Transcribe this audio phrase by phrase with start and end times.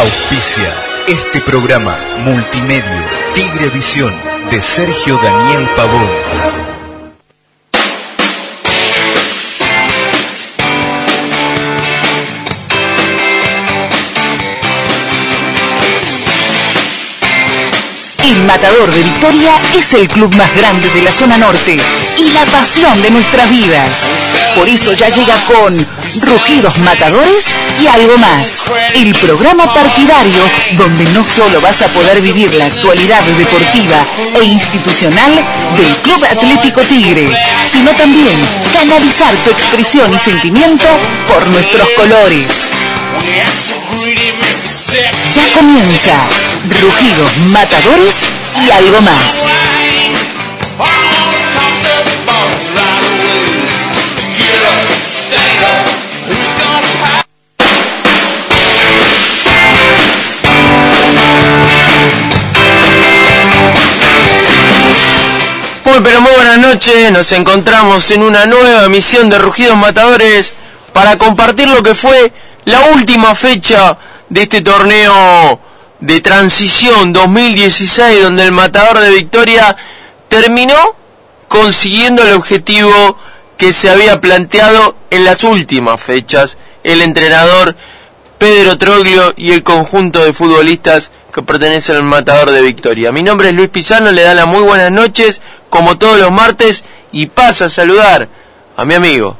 [0.00, 0.72] Auspicia
[1.08, 1.94] este programa
[2.24, 2.82] multimedio
[3.34, 4.14] Tigre Visión
[4.50, 6.08] de Sergio Daniel Pavón.
[18.24, 21.78] El Matador de Victoria es el club más grande de la zona norte
[22.16, 24.06] y la pasión de nuestras vidas.
[24.56, 25.86] Por eso ya llega con
[26.18, 28.62] Rugidos Matadores y algo más.
[28.94, 30.42] El programa partidario
[30.76, 33.96] donde no solo vas a poder vivir la actualidad deportiva
[34.40, 35.32] e institucional
[35.76, 37.28] del Club Atlético Tigre,
[37.70, 38.36] sino también
[38.72, 40.86] canalizar tu expresión y sentimiento
[41.28, 42.68] por nuestros colores.
[45.34, 46.28] Ya comienza
[46.80, 48.14] Rugidos, Matadores
[48.66, 49.50] y algo más.
[65.90, 70.52] Muy pero muy buenas noches, nos encontramos en una nueva emisión de Rugidos Matadores
[70.92, 72.32] para compartir lo que fue
[72.64, 75.58] la última fecha de este torneo
[75.98, 79.76] de transición 2016 donde el Matador de Victoria
[80.28, 80.94] terminó
[81.48, 83.18] consiguiendo el objetivo
[83.56, 87.74] que se había planteado en las últimas fechas el entrenador
[88.38, 93.12] Pedro Troglio y el conjunto de futbolistas que pertenecen al Matador de Victoria.
[93.12, 96.84] Mi nombre es Luis Pizano, le da las muy buenas noches, como todos los martes,
[97.12, 98.28] y paso a saludar
[98.76, 99.36] a mi amigo,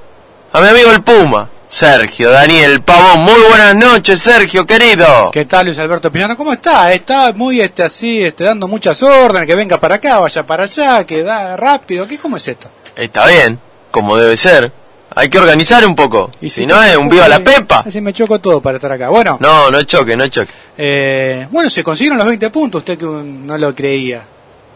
[0.52, 3.20] a mi amigo el Puma, Sergio Daniel Pavón.
[3.20, 5.30] Muy buenas noches, Sergio, querido.
[5.30, 6.36] ¿Qué tal, Luis Alberto Pizano?
[6.36, 6.92] ¿Cómo está?
[6.92, 11.04] Está muy este así, este dando muchas órdenes, que venga para acá, vaya para allá,
[11.04, 12.08] que da rápido.
[12.08, 12.68] ¿Qué cómo es esto?
[12.96, 13.58] Está bien,
[13.92, 14.72] como debe ser.
[15.14, 16.30] Hay que organizar un poco.
[16.40, 17.84] Y si, no es un viva la pepa.
[17.86, 19.08] Así me choco todo para estar acá.
[19.08, 19.38] Bueno.
[19.40, 20.50] No, no choque, no choque.
[20.76, 24.22] Eh, bueno, se consiguieron los 20 puntos, usted que no lo creía.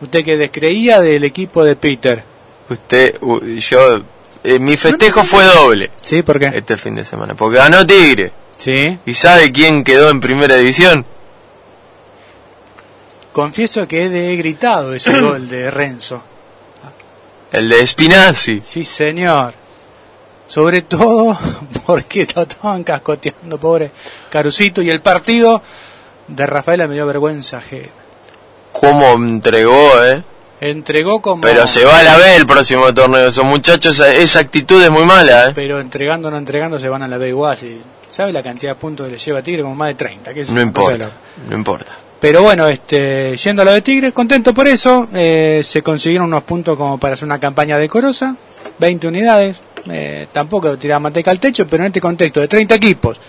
[0.00, 2.22] Usted que descreía del equipo de Peter.
[2.68, 3.18] Usted,
[3.58, 4.02] yo,
[4.42, 5.90] eh, mi festejo fue doble.
[6.00, 6.22] ¿Sí?
[6.22, 6.46] ¿Por qué?
[6.54, 7.34] Este fin de semana.
[7.34, 8.32] Porque ganó Tigre.
[8.56, 8.98] ¿Sí?
[9.06, 11.04] ¿Y sabe quién quedó en primera división?
[13.32, 16.22] Confieso que he gritado ese gol de Renzo.
[17.52, 18.62] El de Spinazzi.
[18.64, 19.54] Sí, señor.
[20.48, 21.38] Sobre todo
[21.86, 23.90] porque lo estaban cascoteando, pobre
[24.30, 24.82] Carucito.
[24.82, 25.62] Y el partido
[26.28, 28.03] de Rafaela me dio vergüenza ajena.
[28.84, 30.22] ¿Cómo entregó, eh?
[30.60, 31.42] Entregó como...
[31.42, 33.28] Pero se va a la B el próximo torneo.
[33.28, 35.52] Esos muchachos, esa actitud es muy mala, ¿eh?
[35.54, 37.56] Pero entregando o no entregando se van a la B igual.
[37.56, 39.62] Si, ¿Sabe la cantidad de puntos que le lleva Tigre?
[39.62, 40.32] Como más de 30.
[40.32, 41.10] Que no importa,
[41.48, 41.92] no importa.
[42.20, 45.08] Pero bueno, este, yendo a lo de Tigre, contento por eso.
[45.12, 48.36] Eh, se consiguieron unos puntos como para hacer una campaña decorosa.
[48.78, 49.56] 20 unidades.
[49.90, 53.20] Eh, tampoco tiraba manteca al techo, pero en este contexto de 30 equipos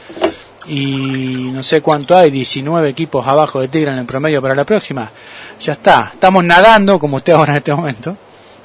[0.67, 4.65] y no sé cuánto hay, 19 equipos abajo de Tigre en el promedio para la
[4.65, 5.11] próxima,
[5.59, 6.11] ya está.
[6.13, 8.17] Estamos nadando, como usted ahora en este momento,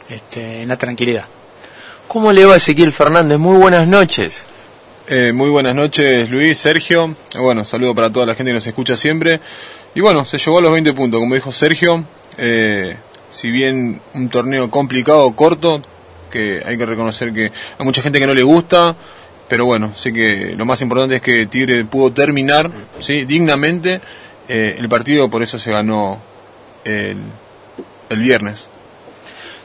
[0.08, 1.24] este, en la tranquilidad.
[2.08, 3.38] ¿Cómo le va Ezequiel Fernández?
[3.38, 4.44] Muy buenas noches.
[5.06, 7.14] Eh, muy buenas noches, Luis, Sergio.
[7.36, 9.40] Bueno, saludo para toda la gente que nos escucha siempre.
[9.94, 12.04] Y bueno, se llegó a los 20 puntos, como dijo Sergio.
[12.38, 12.96] Eh,
[13.30, 15.82] si bien un torneo complicado, corto,
[16.30, 18.96] que hay que reconocer que hay mucha gente que no le gusta,
[19.50, 23.24] pero bueno, sé que lo más importante es que Tigre pudo terminar ¿sí?
[23.24, 24.00] dignamente
[24.48, 26.20] eh, el partido, por eso se ganó
[26.84, 27.16] el,
[28.10, 28.68] el viernes.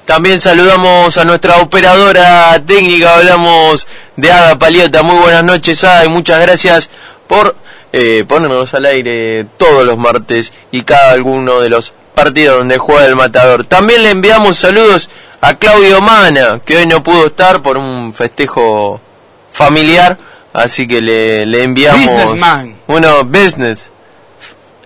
[0.06, 3.86] También saludamos a nuestra operadora técnica, hablamos
[4.16, 5.04] de Ada Paliota.
[5.04, 6.90] Muy buenas noches, Ada, y muchas gracias
[7.28, 7.56] por
[7.94, 13.06] eh, ponernos al aire todos los martes y cada alguno de los partidos donde juega
[13.06, 13.66] el matador.
[13.66, 19.00] También le enviamos saludos a Claudio Mana, que hoy no pudo estar por un festejo
[19.56, 20.18] familiar,
[20.54, 22.06] así que le, le enviamos...
[22.06, 22.76] Businessman.
[22.88, 23.90] Bueno, business.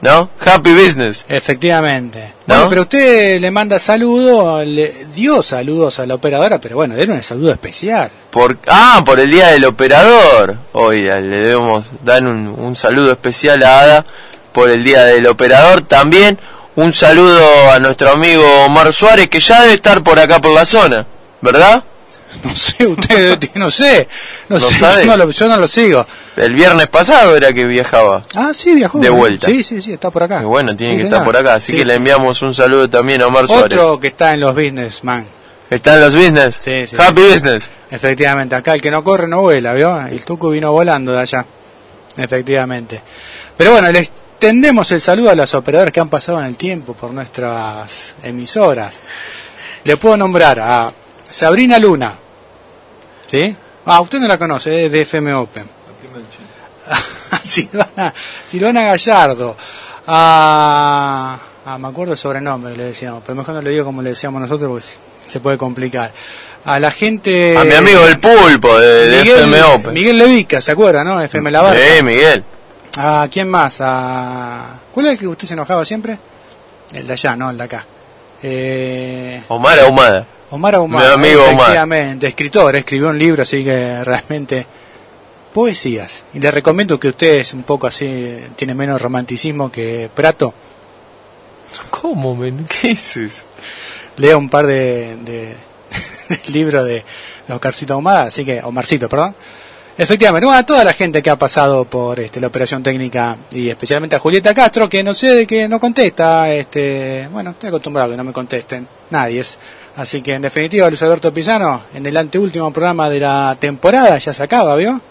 [0.02, 0.30] ¿No?
[0.40, 1.26] Happy business.
[1.28, 2.34] Efectivamente.
[2.46, 7.16] Bueno, pero usted le manda saludos, le dio saludos a la operadora, pero bueno, denle
[7.16, 8.10] un saludo especial.
[8.30, 10.56] Por, ah, por el día del operador.
[10.72, 14.06] Hoy le debemos dar un, un saludo especial a Ada
[14.54, 15.82] por el día del operador.
[15.82, 16.40] También
[16.78, 20.64] un saludo a nuestro amigo Omar Suárez, que ya debe estar por acá por la
[20.64, 21.06] zona,
[21.42, 21.84] ¿verdad?
[22.44, 24.08] No sé, usted, no sé,
[24.50, 25.06] no, ¿No sé, sabe?
[25.06, 26.06] yo no, lo, yo no lo sigo.
[26.38, 28.24] El viernes pasado era que viajaba.
[28.36, 29.00] Ah, sí, viajó.
[29.00, 29.48] De vuelta.
[29.48, 30.42] Sí, sí, sí, está por acá.
[30.42, 31.14] Y bueno, tiene Sí, que señor.
[31.22, 31.78] estar por acá, así Sí.
[31.80, 33.78] que le enviamos un saludo también a Omar Suárez.
[33.78, 35.26] Otro que está en los businessman.
[35.70, 36.56] ¿Está en los business?
[36.60, 36.96] Sí, sí.
[37.00, 37.70] Happy business.
[37.92, 40.00] Efectivamente, acá el que no corre no vuela, ¿vio?
[40.08, 41.46] El Tucu vino volando de allá.
[42.18, 43.02] Efectivamente.
[43.58, 46.94] Pero bueno, le extendemos el saludo a los operadores que han pasado en el tiempo
[46.94, 49.00] por nuestras emisoras.
[49.84, 50.92] Le puedo nombrar a
[51.30, 52.14] Sabrina Luna.
[53.28, 53.56] ¿Sí?
[53.86, 55.66] Ah, usted no la conoce, es de FM Open.
[57.32, 58.14] a Silvana,
[58.50, 59.56] Silvana Gallardo,
[60.08, 64.10] a, a- me acuerdo el sobrenombre le decíamos, pero mejor no le digo como le
[64.12, 66.12] decíamos nosotros porque se puede complicar.
[66.66, 67.56] A la gente...
[67.58, 69.94] A mi amigo el pulpo de, de Miguel, FM Open.
[69.94, 71.22] Miguel Levica, ¿se acuerda, no?
[71.22, 71.80] FM La Barca.
[71.98, 72.44] Eh, Miguel.
[72.98, 73.78] ¿A quién más?
[73.82, 74.80] ¿A...
[74.92, 76.18] ¿Cuál es el que usted se enojaba siempre?
[76.94, 77.86] El de allá, no, el de acá.
[78.44, 80.26] Eh, Omar Ahumada.
[80.52, 81.54] Omar Ahumada, Mi amigo Omar.
[81.56, 84.66] efectivamente, escritor, escribió un libro, así que realmente
[85.54, 86.24] poesías.
[86.34, 90.54] Y le recomiendo que usted es un poco así, tiene menos romanticismo que Prato,
[91.90, 92.66] ¿Cómo, men?
[92.66, 93.44] ¿Qué es eso?
[94.18, 95.56] lea un par de, de,
[96.30, 97.04] de libros de,
[97.48, 99.36] de Oscarcito Ahumada, así que, Omarcito, perdón.
[100.02, 103.68] Efectivamente, bueno, a toda la gente que ha pasado por este, la operación técnica y
[103.68, 108.08] especialmente a Julieta Castro, que no sé de qué no contesta, este, bueno, estoy acostumbrado
[108.08, 109.60] a que no me contesten, nadie es.
[109.98, 114.32] Así que en definitiva, Luis Alberto Pisano, en el anteúltimo programa de la temporada, ya
[114.32, 115.02] se acaba, ¿vio?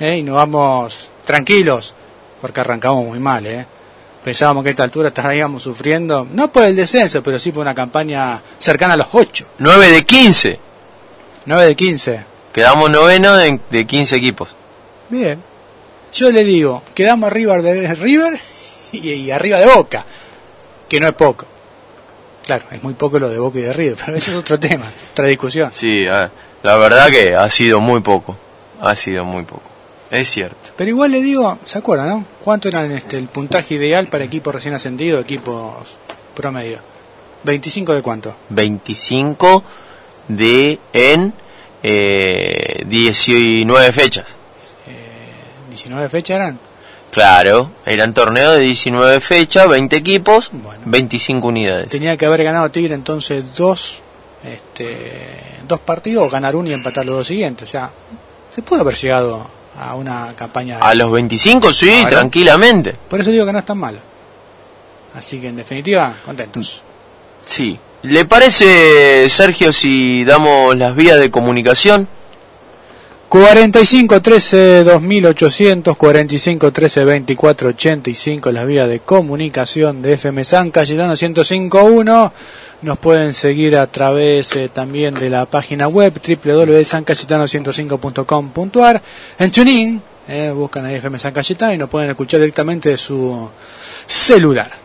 [0.00, 0.16] ¿Eh?
[0.16, 1.94] Y nos vamos tranquilos,
[2.40, 3.66] porque arrancamos muy mal, ¿eh?
[4.24, 7.74] Pensábamos que a esta altura estaríamos sufriendo, no por el descenso, pero sí por una
[7.74, 10.58] campaña cercana a los 8, 9 de 15.
[11.44, 12.31] 9 de 15.
[12.52, 14.54] Quedamos noveno de, de 15 equipos.
[15.08, 15.40] Bien.
[16.12, 18.38] Yo le digo, quedamos arriba de River
[18.92, 20.04] y, y arriba de Boca,
[20.88, 21.46] que no es poco.
[22.46, 24.84] Claro, es muy poco lo de Boca y de River, pero eso es otro tema,
[25.12, 25.70] otra discusión.
[25.74, 26.30] Sí, a-
[26.62, 28.36] la verdad que ha sido muy poco.
[28.80, 29.62] Ha sido muy poco.
[30.10, 30.56] Es cierto.
[30.76, 32.24] Pero igual le digo, ¿se acuerdan, no?
[32.44, 35.74] ¿Cuánto era este, el puntaje ideal para equipos recién ascendidos, equipos
[36.34, 36.78] promedio?
[37.44, 38.34] ¿25 de cuánto?
[38.50, 39.64] 25
[40.28, 41.32] de en
[41.82, 44.26] eh, 19 fechas.
[45.68, 46.58] 19 fechas eran.
[47.10, 50.80] Claro, eran torneos de 19 fechas, 20 equipos, Bueno.
[50.86, 51.90] 25 unidades.
[51.90, 54.00] Tenía que haber ganado Tigre entonces dos,
[54.44, 55.28] este,
[55.68, 57.68] dos partidos, ganar uno y empatar los dos siguientes.
[57.68, 57.90] O sea,
[58.54, 59.46] se pudo haber llegado
[59.78, 60.78] a una campaña.
[60.78, 62.94] A los 25 sí, tranquilamente.
[63.08, 63.98] Por eso digo que no es tan malo.
[65.14, 66.82] Así que en definitiva, contentos.
[67.44, 67.78] Sí.
[68.02, 72.08] ¿Le parece, Sergio, si damos las vías de comunicación?
[73.28, 81.12] 45 13 2800, 45 13 24 85, las vías de comunicación de FM San Cayetano
[81.12, 82.32] 1051.
[82.82, 89.02] Nos pueden seguir a través eh, también de la página web www.sancayetano105.com.ar.
[89.38, 93.48] En TuneIn, eh, buscan ahí FM San Cayetano y nos pueden escuchar directamente de su
[94.08, 94.81] celular.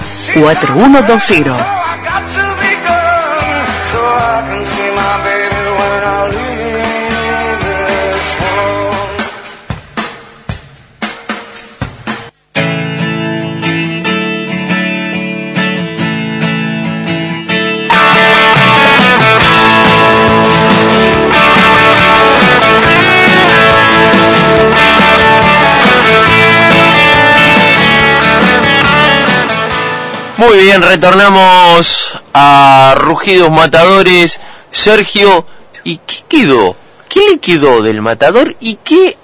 [30.56, 34.40] Muy bien, retornamos a Rugidos Matadores.
[34.70, 35.46] Sergio,
[35.84, 36.74] ¿y qué quedó?
[37.10, 39.18] ¿Qué le quedó del Matador y qué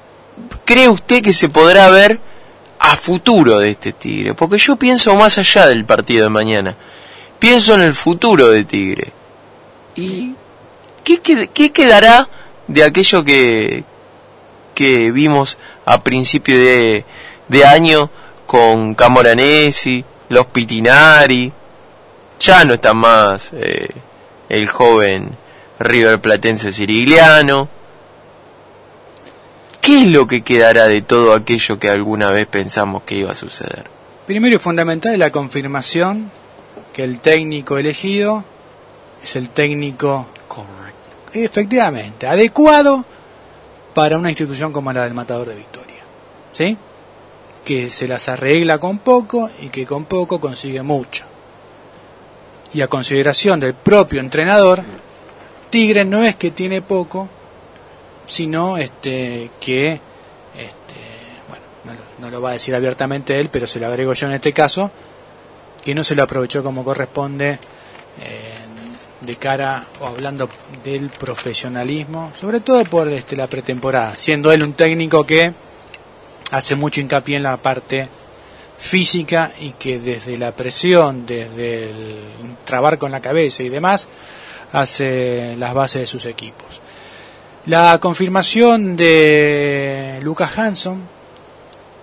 [0.67, 2.21] cree usted que se podrá ver
[2.79, 4.35] a futuro de este Tigre?
[4.35, 6.75] Porque yo pienso más allá del partido de mañana.
[7.39, 9.11] Pienso en el futuro de Tigre.
[9.97, 10.35] ¿Y
[11.03, 12.29] qué, qué quedará
[12.69, 13.85] de aquello que,
[14.75, 17.07] que vimos a principio de,
[17.49, 18.11] de año
[18.47, 20.05] con Camoranesi?
[20.33, 21.53] Los Pitinari,
[22.41, 23.89] ya no está más eh,
[24.49, 25.31] el joven
[25.79, 27.69] River Platense Sirigliano.
[29.81, 33.35] ¿Qué es lo que quedará de todo aquello que alguna vez pensamos que iba a
[33.35, 33.85] suceder?
[34.27, 36.31] Primero y fundamental es la confirmación
[36.95, 38.45] que el técnico elegido
[39.23, 40.27] es el técnico
[41.35, 43.05] efectivamente adecuado
[43.95, 46.03] para una institución como la del Matador de Victoria.
[46.53, 46.77] ¿Sí?
[47.65, 51.25] Que se las arregla con poco y que con poco consigue mucho.
[52.75, 54.83] Y a consideración del propio entrenador,
[55.71, 57.29] Tigre no es que tiene poco,
[58.25, 60.95] sino este que este,
[61.85, 64.53] bueno, no lo, va a decir abiertamente él, pero se lo agrego yo en este
[64.53, 64.91] caso,
[65.85, 67.59] que no se lo aprovechó como corresponde
[68.21, 68.53] eh,
[69.21, 70.49] de cara o hablando
[70.85, 75.53] del profesionalismo, sobre todo por este, la pretemporada, siendo él un técnico que
[76.53, 78.09] hace mucho hincapié en la parte
[78.79, 82.17] física y que desde la presión, desde el
[82.65, 84.09] trabar con la cabeza y demás,
[84.73, 86.81] hace las bases de sus equipos.
[87.67, 91.01] La confirmación de Lucas Hanson,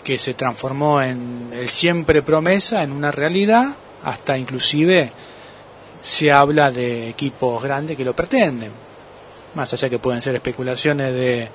[0.03, 5.11] que se transformó en el siempre promesa, en una realidad, hasta inclusive
[6.01, 8.71] se habla de equipos grandes que lo pretenden,
[9.53, 11.49] más allá que pueden ser especulaciones de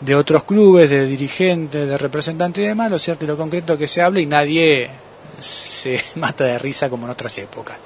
[0.00, 3.88] de otros clubes, de dirigentes, de representantes y demás, lo cierto y lo concreto que
[3.88, 4.90] se habla y nadie
[5.38, 7.78] se mata de risa como en otras épocas.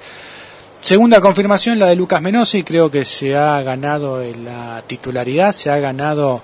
[0.81, 5.77] Segunda confirmación, la de Lucas Menosi, creo que se ha ganado la titularidad, se ha
[5.77, 6.41] ganado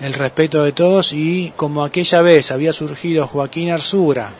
[0.00, 4.30] el respeto de todos y como aquella vez había surgido Joaquín Arzura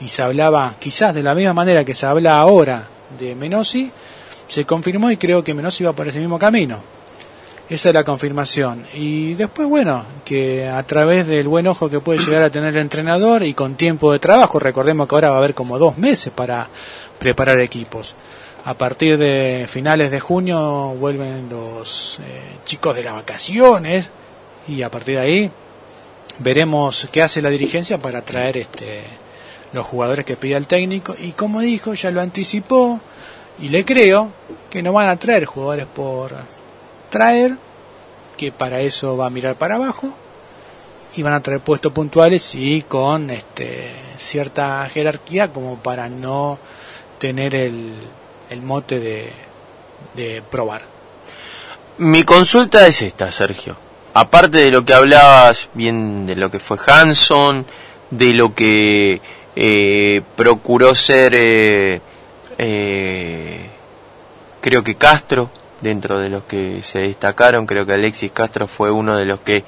[0.00, 2.86] y se hablaba quizás de la misma manera que se habla ahora
[3.18, 3.90] de Menosi,
[4.46, 6.99] se confirmó y creo que Menosi va por ese mismo camino
[7.70, 8.84] esa es la confirmación.
[8.94, 12.82] Y después, bueno, que a través del buen ojo que puede llegar a tener el
[12.82, 16.32] entrenador y con tiempo de trabajo, recordemos que ahora va a haber como dos meses
[16.34, 16.68] para
[17.20, 18.16] preparar equipos.
[18.64, 24.10] A partir de finales de junio vuelven los eh, chicos de las vacaciones
[24.66, 25.50] y a partir de ahí
[26.40, 29.02] veremos qué hace la dirigencia para traer este,
[29.72, 31.14] los jugadores que pida el técnico.
[31.20, 33.00] Y como dijo, ya lo anticipó
[33.60, 34.30] y le creo
[34.68, 36.34] que no van a traer jugadores por
[37.10, 37.56] traer,
[38.36, 40.14] que para eso va a mirar para abajo,
[41.16, 46.58] y van a traer puestos puntuales y con este, cierta jerarquía como para no
[47.18, 47.94] tener el,
[48.48, 49.32] el mote de,
[50.14, 50.82] de probar.
[51.98, 53.76] Mi consulta es esta, Sergio.
[54.14, 57.66] Aparte de lo que hablabas, bien de lo que fue Hanson,
[58.10, 59.20] de lo que
[59.54, 62.00] eh, procuró ser, eh,
[62.58, 63.70] eh,
[64.60, 65.50] creo que Castro,
[65.80, 67.66] dentro de los que se destacaron.
[67.66, 69.64] Creo que Alexis Castro fue uno de los que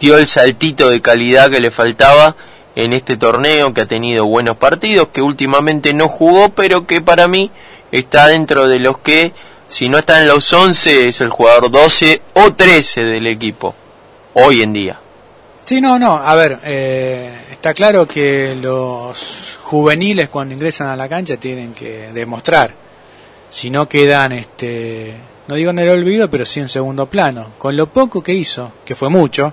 [0.00, 2.34] dio el saltito de calidad que le faltaba
[2.76, 7.28] en este torneo, que ha tenido buenos partidos, que últimamente no jugó, pero que para
[7.28, 7.50] mí
[7.92, 9.32] está dentro de los que,
[9.68, 13.74] si no está en los 11, es el jugador 12 o 13 del equipo,
[14.34, 14.98] hoy en día.
[15.64, 21.08] Sí, no, no, a ver, eh, está claro que los juveniles cuando ingresan a la
[21.08, 22.74] cancha tienen que demostrar,
[23.50, 25.14] si no quedan este,
[25.46, 27.50] no digo en el olvido, pero sí en segundo plano.
[27.58, 29.52] Con lo poco que hizo, que fue mucho,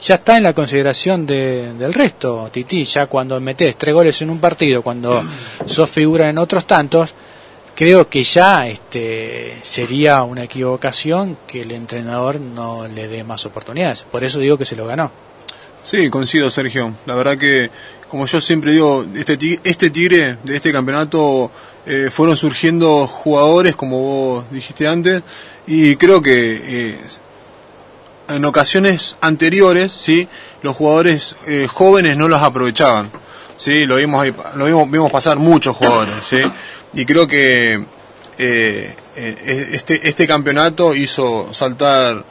[0.00, 4.30] ya está en la consideración de, del resto, Titi, ya cuando metes tres goles en
[4.30, 5.22] un partido, cuando
[5.64, 7.14] sos figura en otros tantos,
[7.74, 14.02] creo que ya este, sería una equivocación que el entrenador no le dé más oportunidades.
[14.10, 15.12] Por eso digo que se lo ganó.
[15.84, 16.94] Sí, coincido, Sergio.
[17.06, 17.70] La verdad que,
[18.08, 21.50] como yo siempre digo, este, este Tigre de este campeonato
[21.86, 25.22] eh, fueron surgiendo jugadores, como vos dijiste antes,
[25.66, 26.98] y creo que eh,
[28.28, 30.28] en ocasiones anteriores, sí,
[30.62, 33.10] los jugadores eh, jóvenes no los aprovechaban.
[33.56, 36.40] Sí, lo vimos, ahí- lo vimos, vimos pasar muchos jugadores, sí,
[36.94, 37.84] y creo que
[39.14, 42.24] este, este campeonato hizo saltar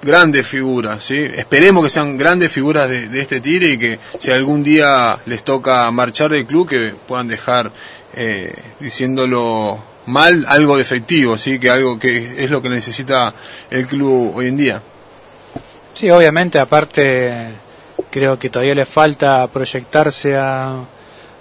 [0.00, 1.16] grandes figuras, ¿sí?
[1.18, 5.42] Esperemos que sean grandes figuras de, de este Tigre y que si algún día les
[5.42, 7.72] toca marchar del club que puedan dejar,
[8.14, 11.58] eh, diciéndolo mal, algo de efectivo, ¿sí?
[11.58, 13.34] Que algo que es lo que necesita
[13.70, 14.82] el club hoy en día.
[15.92, 17.32] Sí, obviamente, aparte
[18.10, 20.76] creo que todavía le falta proyectarse a,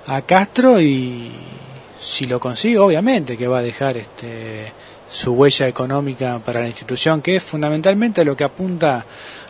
[0.08, 1.32] a Castro y
[2.00, 4.72] si lo consigue, obviamente que va a dejar este
[5.10, 9.06] su huella económica para la institución, que es fundamentalmente lo que apunta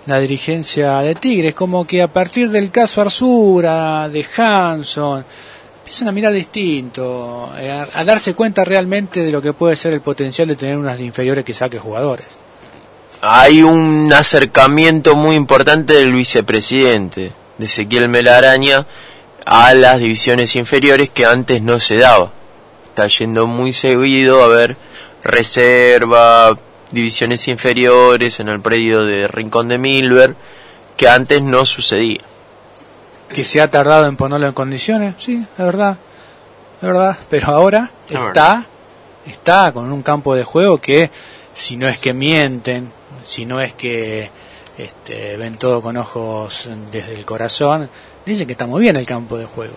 [0.05, 5.25] la dirigencia de Tigres, como que a partir del caso Arzura, de Hanson,
[5.87, 10.01] empiezan a mirar distinto, eh, a, darse cuenta realmente de lo que puede ser el
[10.01, 12.27] potencial de tener unas inferiores que saque jugadores.
[13.21, 18.85] Hay un acercamiento muy importante del vicepresidente, de Ezequiel Melaraña,
[19.45, 22.33] a las divisiones inferiores que antes no se daba.
[22.89, 24.75] Está yendo muy seguido a ver
[25.23, 26.59] reserva,
[26.91, 30.35] divisiones inferiores en el predio de Rincón de Milver,
[30.97, 32.23] que antes no sucedía.
[33.29, 35.97] Que se ha tardado en ponerlo en condiciones, sí, es verdad,
[36.81, 38.65] es verdad, pero ahora Es está, verdad.
[39.25, 41.09] está con un campo de juego que
[41.53, 42.91] si no es que mienten,
[43.25, 44.29] si no es que
[44.77, 47.89] este, ven todo con ojos desde el corazón,
[48.25, 49.75] dicen que está muy bien el campo de juego.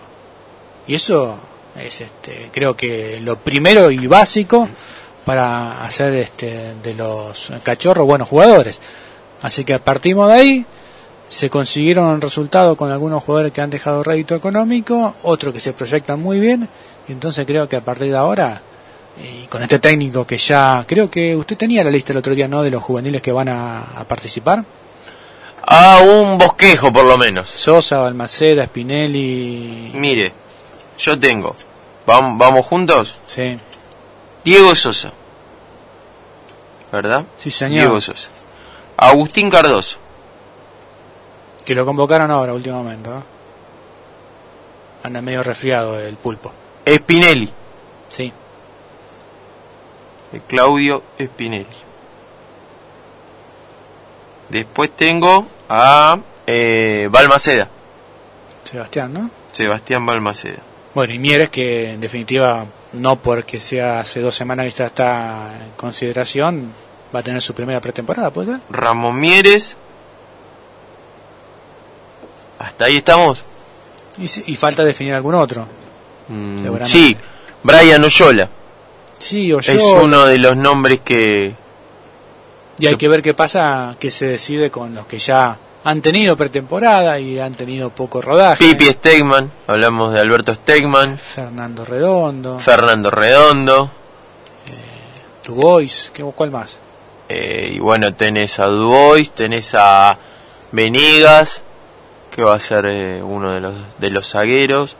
[0.87, 1.37] Y eso
[1.75, 4.69] es, este, creo que lo primero y básico
[5.25, 8.79] para hacer este, de los cachorros buenos jugadores.
[9.41, 10.65] Así que partimos de ahí,
[11.31, 16.21] se consiguieron resultados con algunos jugadores que han dejado rédito económico, otros que se proyectan
[16.21, 16.67] muy bien,
[17.07, 18.61] y entonces creo que a partir de ahora,
[19.17, 22.49] y con este técnico que ya, creo que usted tenía la lista el otro día,
[22.49, 24.65] ¿no?, de los juveniles que van a, a participar.
[25.65, 27.49] A un bosquejo por lo menos.
[27.49, 30.33] Sosa, Balmaceda, Spinelli, Mire,
[30.97, 31.55] yo tengo,
[32.05, 33.57] vamos, vamos juntos, sí,
[34.43, 35.13] Diego Sosa.
[36.91, 37.23] ¿Verdad?
[37.39, 38.27] sí señor, Diego Sosa.
[38.97, 40.00] Agustín Cardoso.
[41.65, 43.23] Que lo convocaron ahora, último momento,
[45.03, 46.51] anda medio resfriado el pulpo,
[46.87, 47.51] Spinelli.
[48.09, 48.31] sí,
[50.47, 51.67] Claudio Spinelli.
[54.49, 57.67] Después tengo a eh, Balmaceda,
[58.63, 59.29] Sebastián, ¿no?
[59.51, 60.59] Sebastián Balmaceda.
[60.93, 65.71] Bueno, y Mieres, que en definitiva, no porque sea hace dos semanas que está en
[65.77, 66.73] consideración,
[67.15, 68.61] va a tener su primera pretemporada, ¿puede ser?
[68.69, 69.77] Ramón Mieres.
[72.61, 73.41] Hasta ahí estamos.
[74.17, 75.65] Y, y falta definir algún otro.
[76.27, 76.91] Mm, Seguramente.
[76.91, 77.17] sí,
[77.63, 78.49] Brian Oyola.
[79.17, 79.71] Sí, o yo.
[79.73, 81.53] Es uno de los nombres que...
[82.79, 86.35] Y hay que ver qué pasa, qué se decide con los que ya han tenido
[86.35, 88.63] pretemporada y han tenido poco rodaje.
[88.63, 93.91] Pipi Stegman, hablamos de Alberto Stegman, Fernando Redondo, Fernando Redondo,
[95.45, 96.77] Dubois, ¿qué, ¿cuál más?
[97.29, 100.17] eh, y bueno, tenés a Dubois, tenés a
[100.71, 101.61] Venegas,
[102.31, 104.95] que va a ser eh, uno de los, de los zagueros.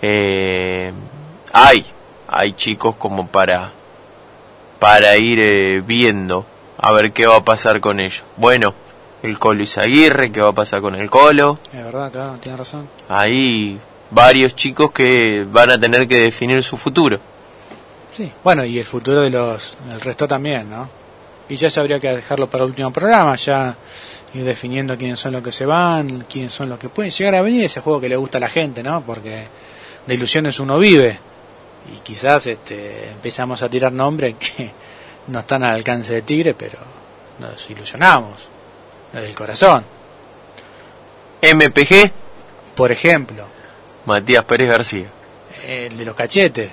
[0.00, 0.92] Eh,
[1.52, 1.86] hay,
[2.26, 3.70] hay chicos como para,
[4.80, 6.44] para ir eh, viendo
[6.78, 8.24] a ver qué va a pasar con ellos.
[8.36, 8.74] Bueno,
[9.22, 11.58] el Colo Izaguirre, qué va a pasar con el Colo.
[11.72, 12.88] Es verdad, claro, tiene razón.
[13.08, 13.78] Hay
[14.10, 17.20] varios chicos que van a tener que definir su futuro.
[18.16, 20.88] Sí, bueno, y el futuro de los del resto también, ¿no?
[21.48, 23.76] Y ya se habría que dejarlo para el último programa, ya
[24.34, 27.42] ir definiendo quiénes son los que se van, quiénes son los que pueden llegar a
[27.42, 29.02] venir, ese juego que le gusta a la gente, ¿no?
[29.02, 29.46] Porque
[30.06, 31.18] de ilusiones uno vive.
[31.94, 34.70] Y quizás este, empezamos a tirar nombres que
[35.28, 36.78] no están al alcance de Tigre, pero
[37.38, 38.48] nos ilusionamos
[39.12, 39.84] desde el corazón.
[41.42, 42.10] MPG,
[42.76, 43.44] Por ejemplo,
[44.06, 45.06] Matías Pérez García.
[45.66, 46.70] el de los cachetes.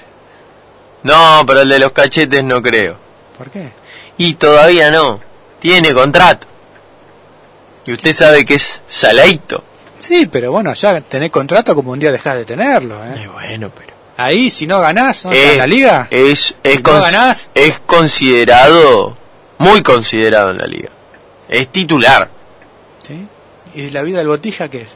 [1.04, 2.98] No, pero el de los cachetes no creo.
[3.38, 3.72] ¿Por qué?
[4.18, 5.20] Y todavía no.
[5.60, 6.48] Tiene contrato.
[7.90, 9.64] Y usted sabe que es saladito.
[9.98, 13.28] Sí, pero bueno, ya tener contrato como un día dejás de tenerlo, ¿eh?
[13.34, 13.94] Bueno, pero...
[14.16, 15.34] Ahí, si no ganás, ¿no?
[15.34, 16.08] Eh, en la liga.
[16.12, 17.50] Es, es, Si no ganás.
[17.56, 19.18] es considerado,
[19.58, 20.90] muy considerado en la liga.
[21.48, 22.30] Es titular.
[23.08, 23.28] ¿sí?
[23.74, 24.90] ¿Y la vida del Botija qué es?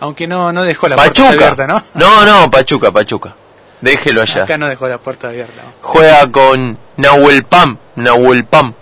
[0.00, 1.84] Aunque no, no dejó la puerta abierta, ¿no?
[1.92, 3.34] No, no, Pachuca, Pachuca.
[3.82, 4.44] Déjelo allá.
[4.44, 5.62] Acá no dejó la puerta abierta.
[5.62, 5.72] ¿no?
[5.82, 7.76] Juega con Nahuel Pam.
[7.96, 8.72] Nahuel Pam.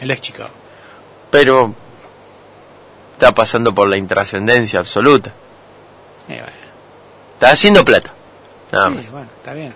[0.00, 0.50] El ex Chicago.
[1.30, 1.74] Pero
[3.18, 5.30] está pasando por la intrascendencia absoluta.
[6.28, 6.46] Eh, bueno,
[7.34, 8.14] Está haciendo plata.
[8.70, 9.10] Nada sí, más.
[9.10, 9.74] bueno, está bien.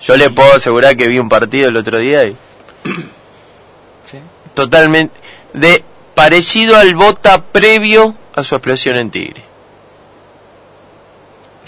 [0.00, 2.36] Yo le puedo asegurar que vi un partido el otro día y
[4.10, 4.18] Sí.
[4.54, 5.14] totalmente
[5.52, 9.44] de parecido al Bota previo a su explosión en Tigre.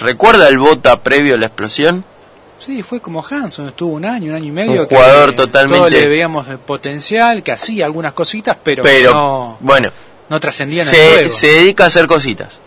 [0.00, 2.04] ¿Recuerda el Bota previo a la explosión?
[2.58, 4.82] Sí, fue como Hanson, estuvo un año, un año y medio.
[4.82, 9.56] Un jugador totalmente- Todos le veíamos el potencial, que hacía algunas cositas, pero, Pero, no,
[9.60, 9.90] bueno,
[10.28, 11.28] no trascendía en el se, juego.
[11.28, 12.58] se dedica a hacer cositas.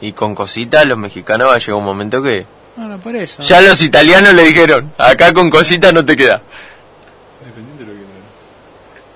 [0.00, 2.46] Y con cositas los mexicanos llegar un momento que...
[2.76, 3.42] Bueno, por eso.
[3.42, 6.42] Ya los italianos le dijeron, acá con cositas no te queda.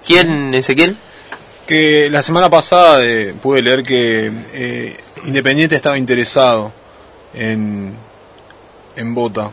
[0.04, 0.96] ¿Quién, Ezequiel?
[1.66, 6.72] Que la semana pasada eh, pude leer que eh, Independiente estaba interesado
[7.34, 7.94] en,
[8.96, 9.52] en Bota.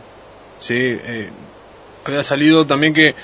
[0.58, 0.74] ¿sí?
[0.76, 1.30] Eh,
[2.04, 3.14] había salido también que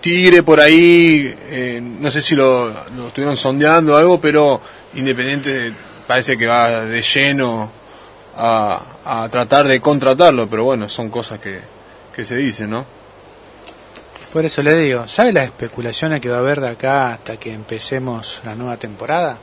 [0.00, 4.60] Tigre por ahí, eh, no sé si lo, lo estuvieron sondeando o algo, pero
[4.94, 5.72] Independiente
[6.06, 7.70] parece que va de lleno
[8.36, 11.60] a, a tratar de contratarlo, pero bueno, son cosas que,
[12.14, 12.86] que se dicen, ¿no?
[14.32, 17.52] Por eso le digo, ¿sabe las especulaciones que va a haber de acá hasta que
[17.52, 19.38] empecemos la nueva temporada?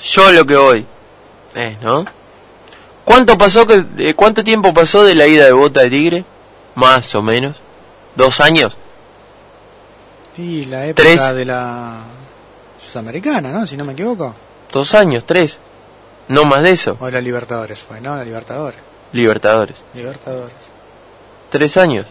[0.00, 0.86] Yo lo que voy
[1.54, 2.04] es, ¿no?
[3.04, 6.24] ¿Cuánto pasó que, eh, cuánto tiempo pasó de la ida de Bota de Tigre?
[6.74, 7.56] Más o menos.
[8.16, 8.76] ¿Dos años?
[10.36, 11.34] Y la época Tres.
[11.34, 12.00] de la
[12.90, 13.66] sudamericana, ¿no?
[13.66, 14.34] Si no me equivoco.
[14.70, 15.24] ¿Dos años?
[15.26, 15.58] ¿Tres?
[16.28, 16.96] No más de eso.
[17.00, 18.16] O la Libertadores fue, ¿no?
[18.16, 18.80] La Libertadores.
[19.12, 19.76] Libertadores.
[19.94, 20.54] Libertadores.
[21.50, 22.06] ¿Tres años?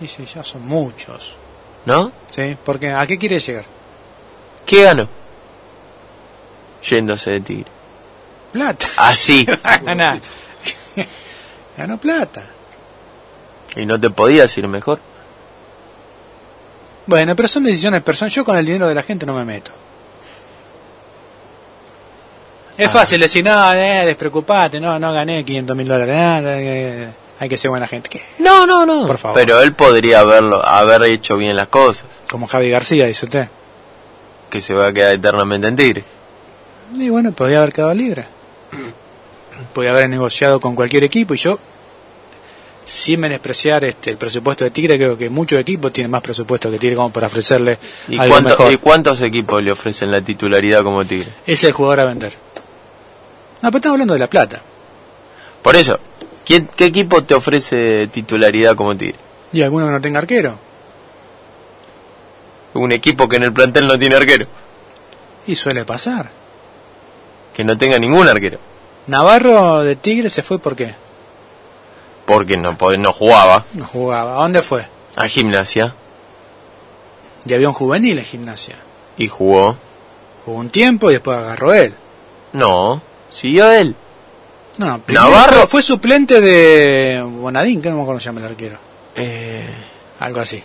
[0.00, 1.36] Y sí, ya son muchos.
[1.84, 2.10] ¿No?
[2.30, 2.56] ¿Sí?
[2.64, 3.64] Porque ¿a qué quiere llegar?
[4.66, 5.08] ¿Qué ganó?
[6.88, 7.70] Yéndose de Tigre.
[8.52, 8.88] Plata.
[8.96, 9.46] Así.
[9.82, 10.20] Ganá.
[11.76, 12.42] Ganó plata.
[13.76, 14.98] Y no te podías ir mejor.
[17.06, 18.34] Bueno, pero son decisiones personales.
[18.34, 19.70] Yo con el dinero de la gente no me meto.
[22.78, 22.90] Es Ah.
[22.92, 27.08] fácil decir, no, eh, despreocupate, no, no gané 500 mil dólares, nada, eh,
[27.38, 28.08] hay que ser buena gente.
[28.08, 28.22] ¿Qué?
[28.38, 29.06] No, no, no.
[29.06, 29.38] Por favor.
[29.38, 32.06] Pero él podría haberlo, haber hecho bien las cosas.
[32.30, 33.48] Como Javi García, dice usted.
[34.48, 36.04] Que se va a quedar eternamente en Tigre.
[36.96, 38.26] Y bueno, podría haber quedado libre.
[39.74, 41.58] Podría haber negociado con cualquier equipo y yo,
[42.84, 46.78] sin menospreciar este, el presupuesto de Tigre, creo que muchos equipos tienen más presupuesto que
[46.78, 48.72] Tigre como para ofrecerle ¿Y, algo cuánto- mejor.
[48.72, 51.30] ¿Y cuántos equipos le ofrecen la titularidad como Tigre?
[51.46, 52.32] Es el jugador a vender.
[53.62, 54.60] No, pero estamos hablando de la plata.
[55.62, 55.98] Por eso,
[56.44, 59.16] ¿quién- ¿qué equipo te ofrece titularidad como Tigre?
[59.52, 60.58] Y alguno que no tenga arquero.
[62.74, 64.46] Un equipo que en el plantel no tiene arquero.
[65.46, 66.30] Y suele pasar.
[67.54, 68.58] Que no tenga ningún arquero.
[69.06, 70.94] Navarro de Tigre se fue ¿por qué?
[72.32, 73.64] Porque no, no jugaba.
[73.74, 74.32] No jugaba.
[74.38, 74.86] ¿A dónde fue?
[75.16, 75.94] A gimnasia.
[77.44, 78.76] Y había un juvenil en gimnasia.
[79.16, 79.76] Y jugó.
[80.44, 81.94] Jugó un tiempo y después agarró él.
[82.52, 83.94] No, siguió él.
[84.78, 88.46] No, no, Navarro- fue, suplente de Bonadín, que no me acuerdo cómo se llama el
[88.46, 88.78] arquero.
[89.16, 89.68] Eh,
[90.20, 90.62] Algo así.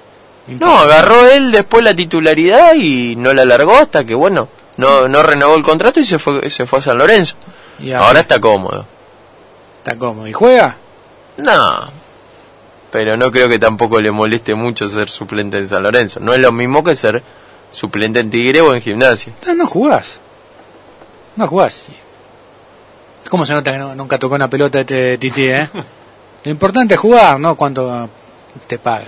[0.48, 5.24] no, agarró él después la titularidad y no la largó hasta que, bueno, no, no
[5.24, 7.36] renovó el contrato y se fue, se fue a San Lorenzo.
[7.80, 8.86] Y Ahora está cómodo.
[9.80, 10.28] está cómodo.
[10.28, 10.78] ¿Y juega?
[11.38, 11.86] No,
[12.92, 16.20] pero no creo que tampoco le moleste mucho ser suplente en San Lorenzo.
[16.20, 17.22] No es lo mismo que ser
[17.72, 19.34] suplente en Tigre o en Gimnasia.
[19.46, 20.20] No, no jugás.
[21.36, 21.84] No jugás.
[23.30, 25.70] ¿Cómo se nota que no- nunca tocó una pelota este Titi, eh?
[26.44, 27.56] Lo importante es jugar, ¿no?
[27.56, 28.10] Cuánto
[28.68, 29.08] te paga.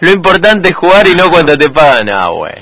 [0.00, 2.08] Lo importante es jugar y no cuánto te pagan.
[2.08, 2.60] Ah, bueno.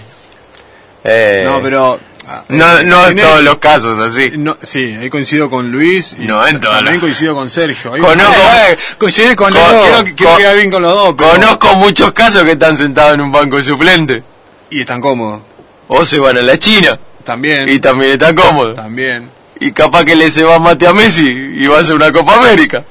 [1.05, 1.98] Eh, No, pero...
[2.27, 4.33] ah, No, eh, no en todos los casos así.
[4.37, 7.95] No, sí, ahí coincido con Luis y No, en también coincido con Sergio.
[7.95, 8.33] Ahí- Conozco-
[8.71, 9.81] Eh, Coincide con Con- los dos.
[9.83, 13.15] quiero, quiero con- quedar bien con los dos, pero- Conozco muchos casos que están sentados
[13.15, 14.23] en un banco de suplente.
[14.71, 15.43] y están cómodos.
[15.89, 17.69] O se van a la China También.
[17.69, 18.75] y también están cómodos.
[18.75, 19.31] También.
[19.61, 22.35] Y capaz que le se va mate a Messi y va a hacer una Copa
[22.35, 22.83] América.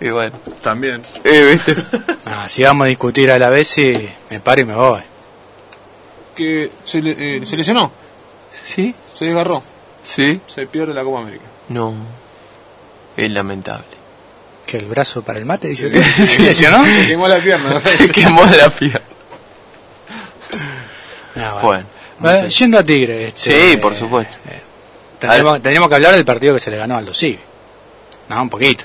[0.00, 1.02] Y bueno, También.
[1.24, 1.74] eh, ¿viste?
[2.26, 3.74] Ah, si vamos a discutir a la vez,
[4.30, 5.00] me paro y me voy.
[6.36, 7.90] Que se, le- eh, se lesionó,
[8.66, 8.94] ¿Sí?
[9.14, 9.62] se desgarró,
[10.04, 10.40] ¿Sí?
[10.46, 11.44] se pierde la Copa América.
[11.68, 11.94] No.
[13.16, 13.84] Es lamentable.
[14.66, 16.02] Que el brazo para el mate, dice usted.
[16.26, 16.84] ¿Se lesionó?
[16.84, 17.80] Se quemó la pierna.
[17.80, 19.00] Se quemó la pierna.
[21.36, 21.84] Ah, Bueno.
[22.18, 23.28] Bueno, yendo a Tigre.
[23.28, 24.36] Este, Sí, por supuesto.
[24.48, 24.60] eh,
[25.18, 27.38] tendríamos, tendríamos que hablar del partido que se le ganó a Aldo Civi.
[28.28, 28.84] No, un poquito.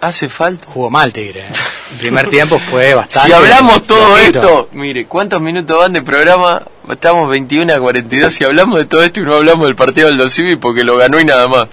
[0.00, 0.66] Hace falta.
[0.66, 1.40] Jugó mal Tigre.
[1.40, 1.52] eh.
[1.92, 3.28] El primer tiempo fue bastante.
[3.28, 4.38] Si hablamos todo flojito.
[4.38, 6.62] esto, mire, ¿cuántos minutos van de programa?
[6.90, 8.32] Estamos 21 a 42.
[8.34, 11.20] Si hablamos de todo esto y no hablamos del partido del Civi porque lo ganó
[11.20, 11.68] y nada más.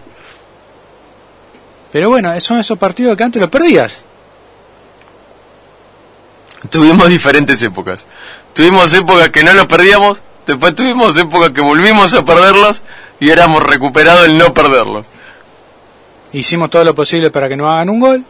[1.92, 4.04] Pero bueno, son esos partidos que antes los perdías.
[6.70, 8.06] Tuvimos diferentes épocas.
[8.54, 12.84] Tuvimos épocas que no los perdíamos, después tuvimos épocas que volvimos a perderlos
[13.20, 15.06] y éramos recuperados el no perderlos.
[16.34, 18.24] Hicimos todo lo posible para que no hagan un gol.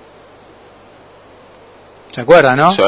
[2.12, 2.74] ¿Se acuerdan, no?
[2.74, 2.82] Sí.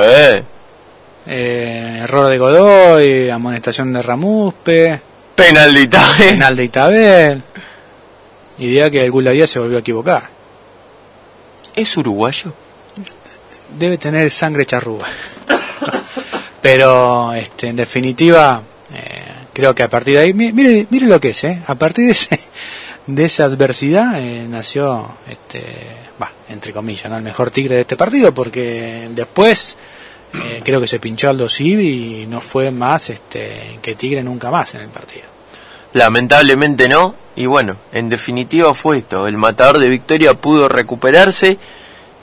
[1.27, 5.01] Eh, error de Godoy, amonestación de Ramuspe,
[5.35, 6.25] Penal de Italia.
[6.29, 7.43] penal de Itabel.
[8.57, 10.29] Y día que el Gularía se volvió a equivocar.
[11.75, 12.51] ¿Es uruguayo?
[13.77, 15.05] Debe tener sangre charrúa.
[16.61, 18.61] Pero, este, en definitiva,
[18.93, 21.61] eh, creo que a partir de ahí, mi- mire, mire lo que es, ¿eh?
[21.67, 22.37] A partir de, ese,
[23.15, 25.63] de esa adversidad eh, nació, este,
[26.21, 27.17] va, entre comillas, ¿no?
[27.17, 29.77] El mejor tigre de este partido, porque después
[30.33, 34.51] eh, creo que se pinchó Aldo Civi y no fue más este, que tigre nunca
[34.51, 35.25] más en el partido.
[35.93, 37.15] Lamentablemente no.
[37.35, 39.27] Y bueno, en definitiva fue esto.
[39.27, 41.57] El matador de Victoria pudo recuperarse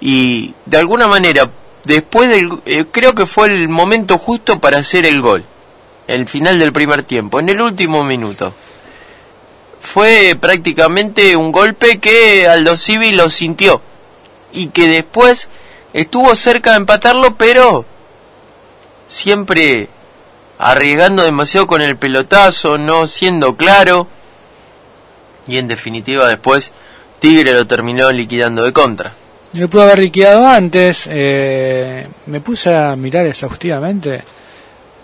[0.00, 1.50] y de alguna manera,
[1.84, 2.50] después del...
[2.66, 5.44] eh, creo que fue el momento justo para hacer el gol.
[6.06, 8.54] El final del primer tiempo, en el último minuto.
[9.92, 13.80] Fue prácticamente un golpe que Aldo Civi lo sintió.
[14.52, 15.48] Y que después
[15.92, 17.84] estuvo cerca de empatarlo, pero
[19.08, 19.88] siempre
[20.58, 24.08] arriesgando demasiado con el pelotazo, no siendo claro.
[25.46, 26.72] Y en definitiva después
[27.20, 29.12] Tigre lo terminó liquidando de contra.
[29.52, 31.04] Lo pudo haber liquidado antes.
[31.08, 34.22] eh, me puse a mirar exhaustivamente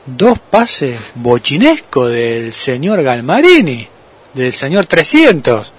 [0.04, 3.88] dos pases bochinescos del señor Galmarini,
[4.34, 5.72] del señor 300.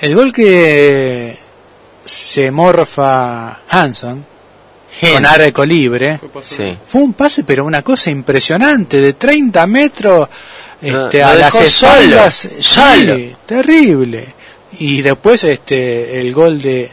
[0.00, 1.36] El gol que
[2.04, 4.24] se morfa Hanson
[5.00, 6.76] con arco libre Sí.
[6.86, 10.28] fue un pase, pero una cosa impresionante, de 30 metros
[10.80, 12.34] este, Lo- a las espaldas.
[12.34, 13.36] solo, sí, solo.
[13.46, 14.34] terrible.
[14.78, 16.90] Y después este el gol de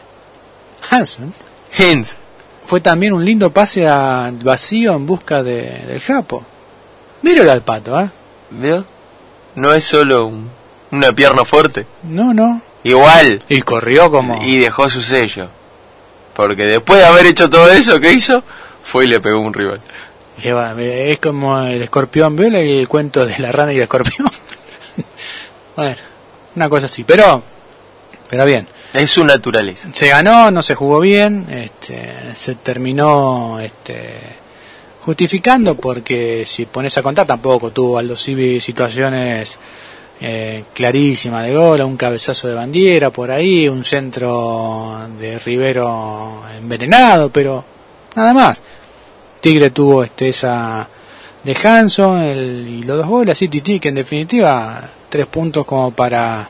[0.90, 1.32] Hansen
[1.76, 2.14] Hens.
[2.64, 6.44] fue también un lindo pase al vacío en busca de, del Japo.
[7.22, 8.10] Míralo al pato, ¿ah?
[8.50, 8.84] ¿Vio?
[9.56, 10.50] No es solo un-
[10.92, 11.86] una pierna fuerte.
[12.04, 12.62] No, no.
[12.84, 13.42] Igual.
[13.48, 14.40] Y corrió como...
[14.44, 15.48] Y dejó su sello.
[16.34, 18.44] Porque después de haber hecho todo eso que hizo,
[18.84, 19.80] fue y le pegó un rival.
[20.78, 24.28] Es como el escorpión, ¿vio el cuento de la rana y el escorpión?
[25.76, 25.96] bueno,
[26.54, 27.04] una cosa así.
[27.04, 27.42] Pero,
[28.28, 28.68] pero bien.
[28.92, 29.88] Es su naturaleza.
[29.92, 34.14] se ganó, no se jugó bien, este, se terminó este,
[35.06, 39.56] justificando porque si pones a contar tampoco tuvo Aldo Civi situaciones
[40.20, 47.30] eh, clarísimas de gol, un cabezazo de bandiera por ahí, un centro de Rivero envenenado,
[47.30, 47.64] pero
[48.16, 48.60] nada más.
[49.40, 50.88] Tigre tuvo este, esa
[51.44, 55.92] de Hanson el- y los dos goles, así Titi, que en definitiva tres puntos como
[55.92, 56.48] para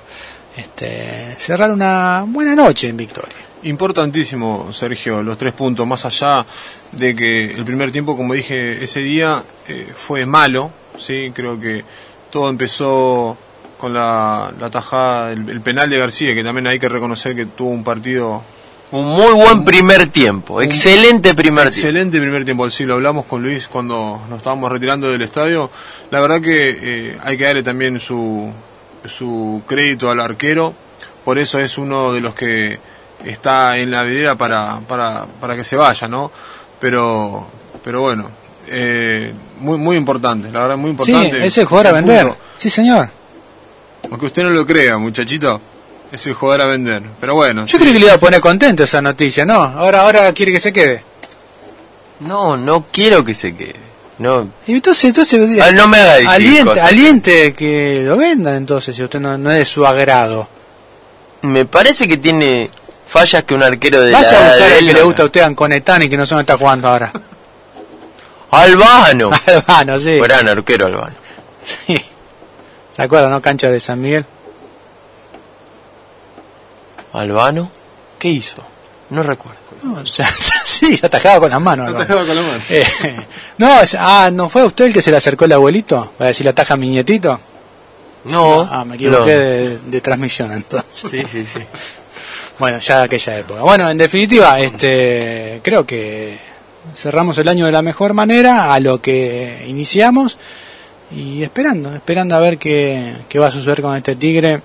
[0.56, 3.35] este, cerrar una buena noche en Victoria.
[3.62, 6.44] Importantísimo, Sergio, los tres puntos, más allá
[6.92, 11.32] de que el primer tiempo, como dije ese día, eh, fue malo, ¿sí?
[11.34, 11.84] creo que
[12.30, 13.36] todo empezó
[13.78, 17.46] con la, la tajada, el, el penal de García, que también hay que reconocer que
[17.46, 18.42] tuvo un partido
[18.92, 20.62] Un muy buen primer tiempo.
[20.62, 21.76] Excelente primer tiempo.
[21.76, 22.70] excelente primer tiempo.
[22.70, 25.70] Sí, lo hablamos con Luis cuando nos estábamos retirando del estadio.
[26.10, 28.52] La verdad que eh, hay que darle también su,
[29.08, 30.72] su crédito al arquero,
[31.24, 32.78] por eso es uno de los que
[33.24, 36.30] está en la vidriera para, para, para que se vaya, ¿no?
[36.80, 37.46] Pero,
[37.82, 38.30] pero bueno,
[38.68, 41.46] eh, muy, muy importante, la verdad muy Sí, importante.
[41.46, 42.22] es el jugador a vender.
[42.26, 42.38] punto.
[42.58, 43.08] Sí, señor.
[44.10, 45.60] Aunque usted no lo crea, muchachito,
[46.12, 47.02] es el jugador a vender.
[47.20, 47.82] Pero bueno, Yo sí.
[47.82, 49.54] creí que le iba a poner contento esa noticia, ¿no?
[49.54, 51.02] Ahora, ahora quiere que se quede.
[52.20, 53.76] No, no quiero que se quede.
[54.18, 56.84] No, Y entonces, entonces Ah, no me haga decir aliente, cosas.
[56.84, 60.48] aliente que lo vendan entonces, si usted no, no es de su agrado.
[61.42, 62.70] me parece que tiene
[63.06, 65.22] fallas que un arquero de Vaya la a buscar de el que no- le gusta
[65.22, 67.12] a usted Anconetani, que no sé dónde está jugando ahora.
[68.50, 69.30] Albano.
[69.46, 70.18] Albano, sí.
[70.18, 71.14] Gran arquero Albano.
[71.86, 72.00] Sí.
[72.94, 73.42] ¿Se acuerdan, no?
[73.42, 74.24] Cancha de San Miguel.
[77.12, 77.70] ¿Albano?
[78.18, 78.62] ¿Qué hizo?
[79.10, 79.60] No recuerdo.
[79.82, 80.28] No, o sea,
[80.64, 81.86] sí, atajaba con las manos.
[81.88, 82.04] Albano.
[82.04, 82.62] Atajaba con la mano.
[82.70, 82.86] Eh,
[83.58, 86.12] no, es- ah, ¿no fue usted el que se le acercó el abuelito?
[86.18, 87.38] Para decirle ataja a mi nietito.
[88.24, 88.62] No.
[88.70, 89.26] Ah, me equivoqué no.
[89.26, 91.10] de, de transmisión entonces.
[91.10, 91.60] Sí, sí, sí.
[92.58, 93.62] Bueno, ya de aquella época.
[93.62, 96.38] Bueno, en definitiva, este, creo que
[96.94, 100.38] cerramos el año de la mejor manera a lo que iniciamos
[101.14, 104.62] y esperando, esperando a ver qué, qué va a suceder con este Tigre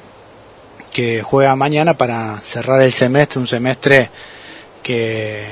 [0.92, 4.10] que juega mañana para cerrar el semestre, un semestre
[4.82, 5.46] que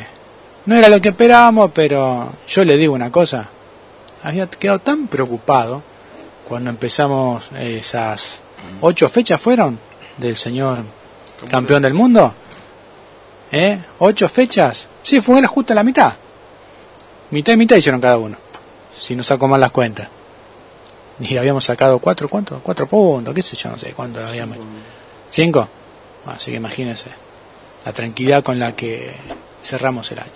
[0.66, 3.50] no era lo que esperábamos, pero yo le digo una cosa,
[4.24, 5.82] había quedado tan preocupado
[6.48, 8.42] cuando empezamos esas
[8.82, 9.80] ocho fechas fueron
[10.18, 10.80] del señor
[11.50, 12.34] campeón del mundo.
[13.52, 13.80] ¿Eh?
[14.00, 14.88] ¿Ocho fechas?
[15.02, 16.14] Sí, fue justo la mitad.
[17.32, 18.38] Mitad y mitad hicieron cada uno.
[18.98, 20.08] Si no saco mal las cuentas.
[21.20, 22.60] Y habíamos sacado cuatro, ¿cuánto?
[22.62, 24.58] Cuatro puntos, qué sé yo, no sé cuánto habíamos.
[25.30, 25.68] ¿Cinco?
[26.26, 27.10] Así que imagínense
[27.86, 29.14] la tranquilidad con la que
[29.62, 30.32] cerramos el año.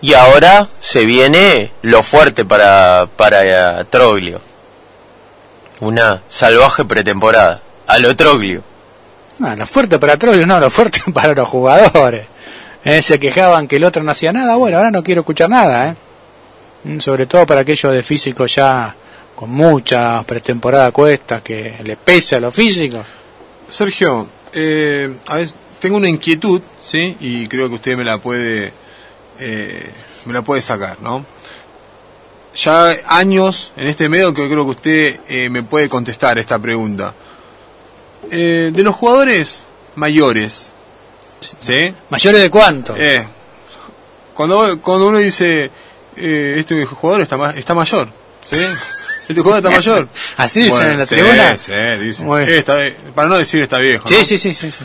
[0.00, 4.40] Y ahora se viene lo fuerte para, para Troglio.
[5.80, 7.60] Una salvaje pretemporada.
[7.86, 8.62] A lo Troglio.
[9.40, 12.26] No, lo fuerte para Troglio, no, lo fuerte para los jugadores.
[12.84, 14.56] Eh, se quejaban que el otro no hacía nada.
[14.56, 15.88] Bueno, ahora no quiero escuchar nada.
[15.88, 15.94] ¿eh?
[16.84, 18.94] Mm, sobre todo para aquellos de físico ya
[19.34, 23.02] con mucha pretemporada cuesta, que le pese a lo físico.
[23.70, 25.48] Sergio, eh, a ver,
[25.80, 27.16] tengo una inquietud, ¿sí?
[27.20, 28.74] Y creo que usted me la puede,
[29.38, 29.90] eh,
[30.26, 31.24] me la puede sacar, ¿no?
[32.54, 37.14] Ya años en este medio que creo que usted me puede contestar esta pregunta.
[38.30, 39.62] Eh, de los jugadores
[39.96, 40.72] mayores,
[41.58, 41.94] ¿sí?
[42.10, 42.94] ¿Mayores de cuánto?
[42.96, 43.24] Eh,
[44.34, 45.70] cuando, cuando uno dice,
[46.16, 48.08] eh, este jugador está, ma- está mayor,
[48.48, 48.58] ¿sí?
[49.30, 50.08] Este jugador está mayor.
[50.38, 51.56] ¿Así dicen Bueno, en la sí, tribuna?
[51.56, 51.72] Sí,
[52.04, 52.26] dicen.
[52.28, 52.48] Bien.
[52.48, 52.78] Eh, está-
[53.14, 54.02] para no decir está viejo.
[54.08, 54.24] Sí, ¿no?
[54.24, 54.84] sí, sí, sí, sí.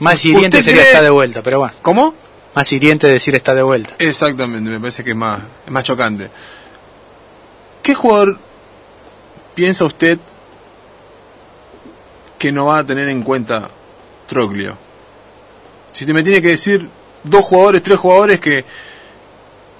[0.00, 1.74] Más hiriente ¿Usted sería cree- está de vuelta, pero bueno.
[1.82, 2.14] ¿Cómo?
[2.54, 3.94] Más hiriente decir está de vuelta.
[4.00, 6.30] Exactamente, me parece que es más, es más chocante.
[7.82, 8.38] ¿Qué jugador
[9.54, 10.18] piensa usted
[12.38, 13.68] que no va a tener en cuenta
[14.28, 14.76] Troglio?
[15.92, 16.88] Si te me tiene que decir
[17.24, 18.64] dos jugadores, tres jugadores que,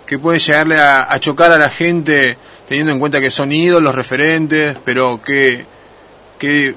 [0.04, 4.76] que pueden llegarle a, chocar a la gente teniendo en cuenta que son ídolos, referentes,
[4.84, 5.64] pero que,
[6.38, 6.74] que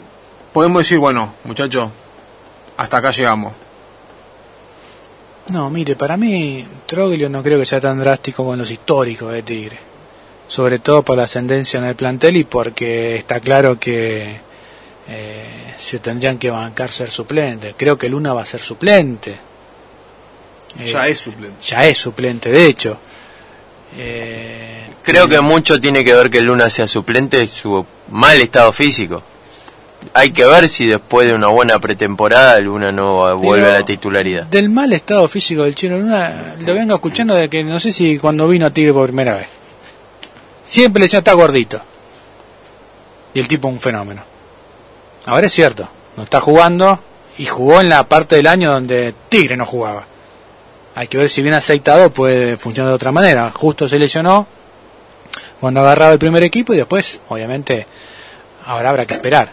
[0.54, 1.90] podemos decir, bueno, muchachos,
[2.78, 3.54] hasta acá llegamos.
[5.52, 9.44] No, mire, para mí Troglio no creo que sea tan drástico con los históricos de
[9.44, 9.80] Tigre.
[10.48, 14.40] Sobre todo por la ascendencia en el plantel y porque está claro que
[15.10, 17.74] eh, se tendrían que bancar ser suplentes.
[17.78, 19.38] Creo que Luna va a ser suplente.
[20.80, 21.58] Eh, Ya es suplente.
[21.66, 22.98] Ya es suplente, de hecho.
[23.98, 29.22] Eh, Creo que mucho tiene que ver que Luna sea suplente su mal estado físico.
[30.14, 34.46] Hay que ver si después de una buena pretemporada Luna no vuelve a la titularidad.
[34.46, 38.18] Del mal estado físico del Chino Luna lo vengo escuchando de que no sé si
[38.18, 39.48] cuando vino a Tigre por primera vez.
[40.68, 41.82] Siempre le decía está gordito.
[43.34, 44.24] Y el tipo un fenómeno.
[45.26, 47.00] Ahora es cierto, no está jugando
[47.38, 50.06] y jugó en la parte del año donde Tigre no jugaba.
[50.96, 53.52] Hay que ver si bien aceitado puede funcionar de otra manera.
[53.54, 54.48] Justo se lesionó
[55.60, 57.86] cuando agarraba el primer equipo y después, obviamente,
[58.66, 59.52] ahora habrá que esperar.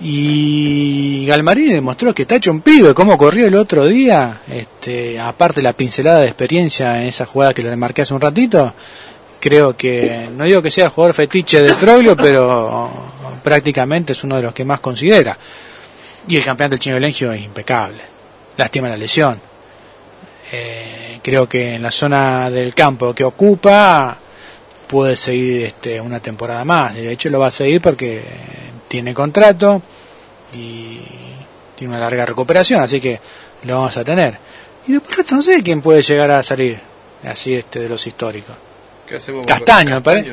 [0.00, 5.62] Y Galmarini demostró que está hecho un pibe, cómo corrió el otro día, este, aparte
[5.62, 8.74] la pincelada de experiencia en esa jugada que le marqué hace un ratito,
[9.38, 12.90] creo que, no digo que sea el jugador fetiche de Troglio, pero
[13.44, 15.36] prácticamente es uno de los que más considera.
[16.26, 18.00] Y el campeón del Chino Lengio es impecable.
[18.56, 19.38] Lástima la lesión.
[20.50, 24.16] Eh, creo que en la zona del campo que ocupa
[24.86, 26.94] puede seguir este, una temporada más.
[26.94, 28.22] De hecho lo va a seguir porque
[28.88, 29.82] tiene contrato
[30.52, 31.00] y
[31.76, 33.20] tiene una larga recuperación, así que
[33.64, 34.38] lo vamos a tener.
[34.86, 36.78] Y después no sé quién puede llegar a salir
[37.24, 38.56] así este de los históricos.
[39.06, 40.32] ¿Qué hacemos con Castaño, me parece.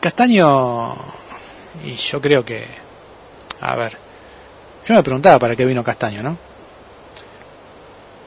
[0.00, 0.96] Castaño?
[1.84, 2.64] Y yo creo que
[3.60, 3.96] a ver.
[4.86, 6.36] Yo me preguntaba para qué vino Castaño, ¿no?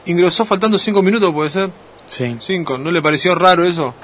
[0.06, 1.70] Ingresó faltando cinco minutos, puede ser.
[2.08, 2.36] Sí.
[2.40, 2.76] Cinco.
[2.78, 3.94] ¿No le pareció raro eso?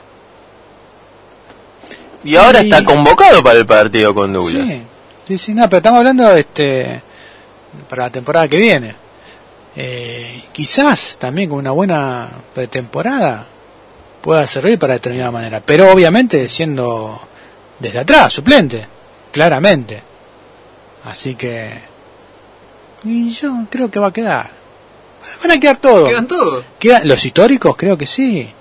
[2.24, 4.62] Y ahora Y- está convocado para el partido con Douglas.
[4.66, 4.82] Sí,
[5.26, 7.00] sí, sí, no, pero estamos hablando este
[7.88, 8.94] para la temporada que viene.
[9.76, 13.46] Eh, quizás también con una buena pretemporada
[14.20, 17.20] pueda servir para determinada manera, pero obviamente siendo
[17.78, 18.84] desde atrás, suplente,
[19.33, 20.03] claramente.
[21.05, 21.73] Así que
[23.05, 24.51] y yo creo que va a quedar.
[25.43, 26.09] Van a quedar todos.
[26.09, 26.64] Quedan todos.
[26.79, 28.53] Queda- los históricos creo que sí.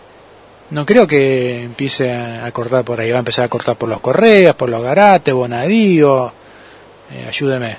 [0.70, 3.10] No creo que empiece a cortar por ahí.
[3.10, 6.32] Va a empezar a cortar por los Correas, por los Garate, Bonadío.
[7.12, 7.78] eh, ayúdeme.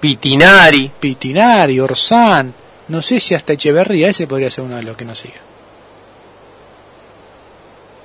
[0.00, 0.90] Pitinari.
[1.00, 2.52] Pitinari, Orsán.
[2.88, 4.08] No sé si hasta Echeverría.
[4.08, 5.34] Ese podría ser uno de los que nos siga.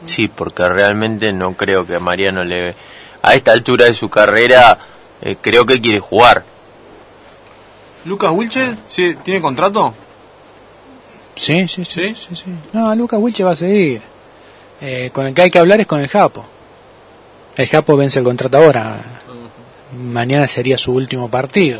[0.05, 2.75] Sí, porque realmente no creo que a Mariano le...
[3.23, 4.77] A esta altura de su carrera,
[5.21, 6.43] eh, creo que quiere jugar.
[8.05, 9.93] ¿Lucas Wilche sí, tiene contrato?
[11.35, 12.09] Sí, sí, sí.
[12.09, 12.15] ¿Sí?
[12.15, 12.43] sí, sí.
[12.73, 14.01] No, Lucas Wilche va a seguir.
[14.81, 16.45] Eh, con el que hay que hablar es con el Japo.
[17.55, 18.97] El Japo vence el contrato ahora.
[19.97, 21.79] Mañana sería su último partido.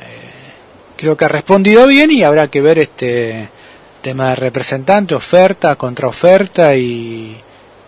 [0.00, 0.06] Eh,
[0.96, 3.48] creo que ha respondido bien y habrá que ver este
[4.02, 7.36] tema de representante, oferta, contraoferta y,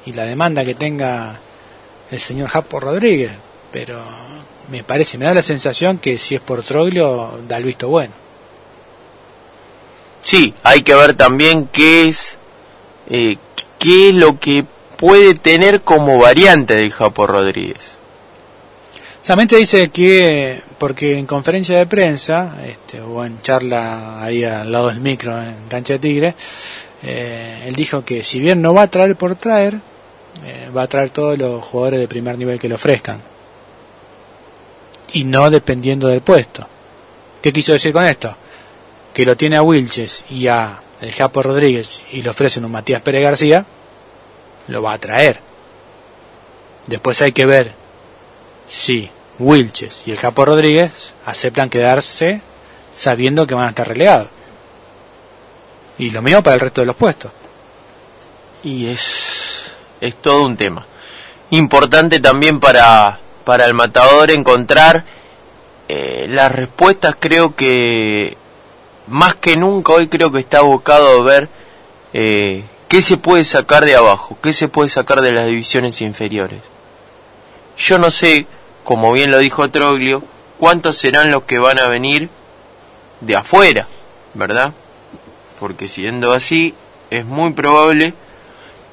[0.06, 1.40] y la demanda que tenga
[2.10, 3.32] el señor Japo Rodríguez.
[3.70, 3.98] pero
[4.70, 8.12] me parece, me da la sensación que si es por Troglio, da el visto bueno.
[10.22, 12.36] Sí, hay que ver también qué es,
[13.08, 13.36] eh,
[13.78, 14.64] qué es lo que
[14.96, 17.92] puede tener como variante del Japo Rodríguez.
[19.22, 24.88] Solamente dice que, porque en conferencia de prensa, este, o en charla ahí al lado
[24.88, 26.34] del micro en Cancha de Tigre,
[27.02, 29.80] eh, él dijo que si bien no va a traer por traer,
[30.44, 33.20] eh, va a traer todos los jugadores de primer nivel que le ofrezcan.
[35.12, 36.66] Y no dependiendo del puesto.
[37.40, 38.34] ¿Qué quiso decir con esto?
[39.14, 43.02] Que lo tiene a Wilches y a el Japo Rodríguez y le ofrecen un Matías
[43.02, 43.64] Pérez García,
[44.68, 45.40] lo va a traer.
[46.86, 47.72] Después hay que ver
[48.66, 52.42] si Wilches y el Japo Rodríguez aceptan quedarse
[52.96, 54.28] sabiendo que van a estar relegados.
[55.98, 57.30] Y lo mismo para el resto de los puestos.
[58.62, 59.27] Y es,
[60.00, 60.86] es todo un tema.
[61.50, 65.04] Importante también para, para el matador encontrar
[65.88, 68.36] eh, las respuestas, creo que
[69.06, 71.48] más que nunca hoy creo que está abocado a ver
[72.12, 76.60] eh, qué se puede sacar de abajo, qué se puede sacar de las divisiones inferiores.
[77.78, 78.46] Yo no sé,
[78.84, 80.22] como bien lo dijo Troglio,
[80.58, 82.28] cuántos serán los que van a venir
[83.20, 83.86] de afuera,
[84.34, 84.72] ¿verdad?
[85.58, 86.74] porque siendo así
[87.10, 88.14] es muy probable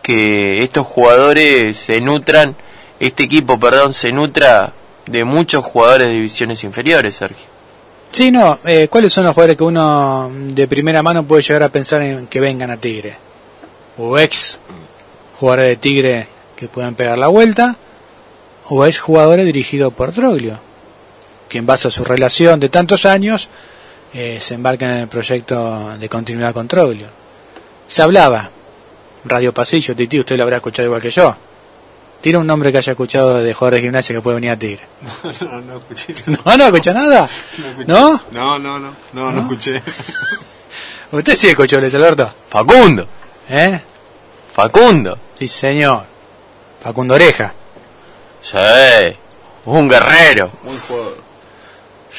[0.05, 2.55] que estos jugadores se nutran,
[2.99, 4.71] este equipo, perdón, se nutra
[5.07, 7.47] de muchos jugadores de divisiones inferiores, Sergio.
[8.11, 11.69] Sí, no, eh, ¿cuáles son los jugadores que uno de primera mano puede llegar a
[11.69, 13.15] pensar en que vengan a Tigre?
[13.97, 14.59] O ex
[15.39, 17.75] jugadores de Tigre que puedan pegar la vuelta,
[18.69, 20.59] o ex jugadores dirigidos por Troglio,
[21.49, 23.49] que en base a su relación de tantos años
[24.13, 27.07] eh, se embarcan en el proyecto de continuidad con Troglio.
[27.87, 28.51] Se hablaba,
[29.25, 31.35] Radio Pasillo, Titi, usted lo habrá escuchado igual que yo.
[32.21, 34.83] Tira un nombre que haya escuchado de jugador de gimnasia que puede venir a Tigre.
[35.41, 36.13] No, no, no escuché.
[36.45, 37.29] ¿No, no escucha nada?
[37.87, 38.21] ¿No?
[38.31, 39.81] No, no, no, no, no escuché.
[41.11, 42.31] ¿Usted sí escuchó, Luis Alberto?
[42.49, 43.07] Facundo,
[43.49, 43.79] ¿Eh?
[44.55, 45.17] Facundo.
[45.33, 46.03] Sí, señor.
[46.81, 47.53] Facundo Oreja.
[48.41, 48.57] Sí,
[49.65, 50.51] un guerrero.
[50.63, 51.17] Muy jugador.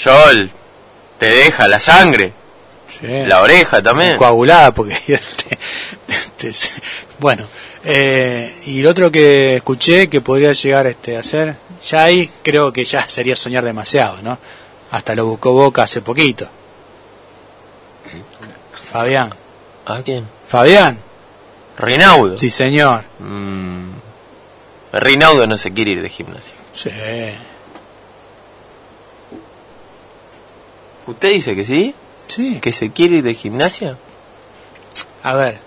[0.05, 0.51] Yol,
[1.19, 2.33] te deja la sangre,
[2.89, 3.07] Sí.
[3.27, 4.17] la oreja también.
[4.17, 5.19] coagulada porque
[6.37, 6.83] te- te- te-
[7.19, 7.47] bueno
[7.85, 11.57] eh, y el otro que escuché que podría llegar este a ser
[11.89, 14.39] ya ahí creo que ya sería soñar demasiado no
[14.91, 16.49] hasta lo buscó Boca hace poquito
[18.93, 19.33] Fabián
[19.87, 20.27] ¿A quién?
[20.47, 20.99] Fabián
[21.79, 22.39] Rinaudo.
[22.39, 23.91] sí señor Mm,
[24.93, 26.55] Rinaudo no se quiere ir de gimnasio.
[26.73, 26.91] sí
[31.07, 31.95] ¿Usted dice que sí?
[32.27, 33.97] sí ¿Que se quiere ir de gimnasia?
[35.23, 35.59] a ver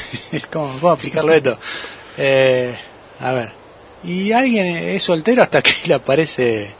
[0.52, 1.58] ¿Cómo, ¿Cómo explicarlo esto?
[2.16, 2.74] Eh,
[3.20, 3.52] a ver.
[4.04, 6.74] ¿Y alguien es soltero hasta que le aparece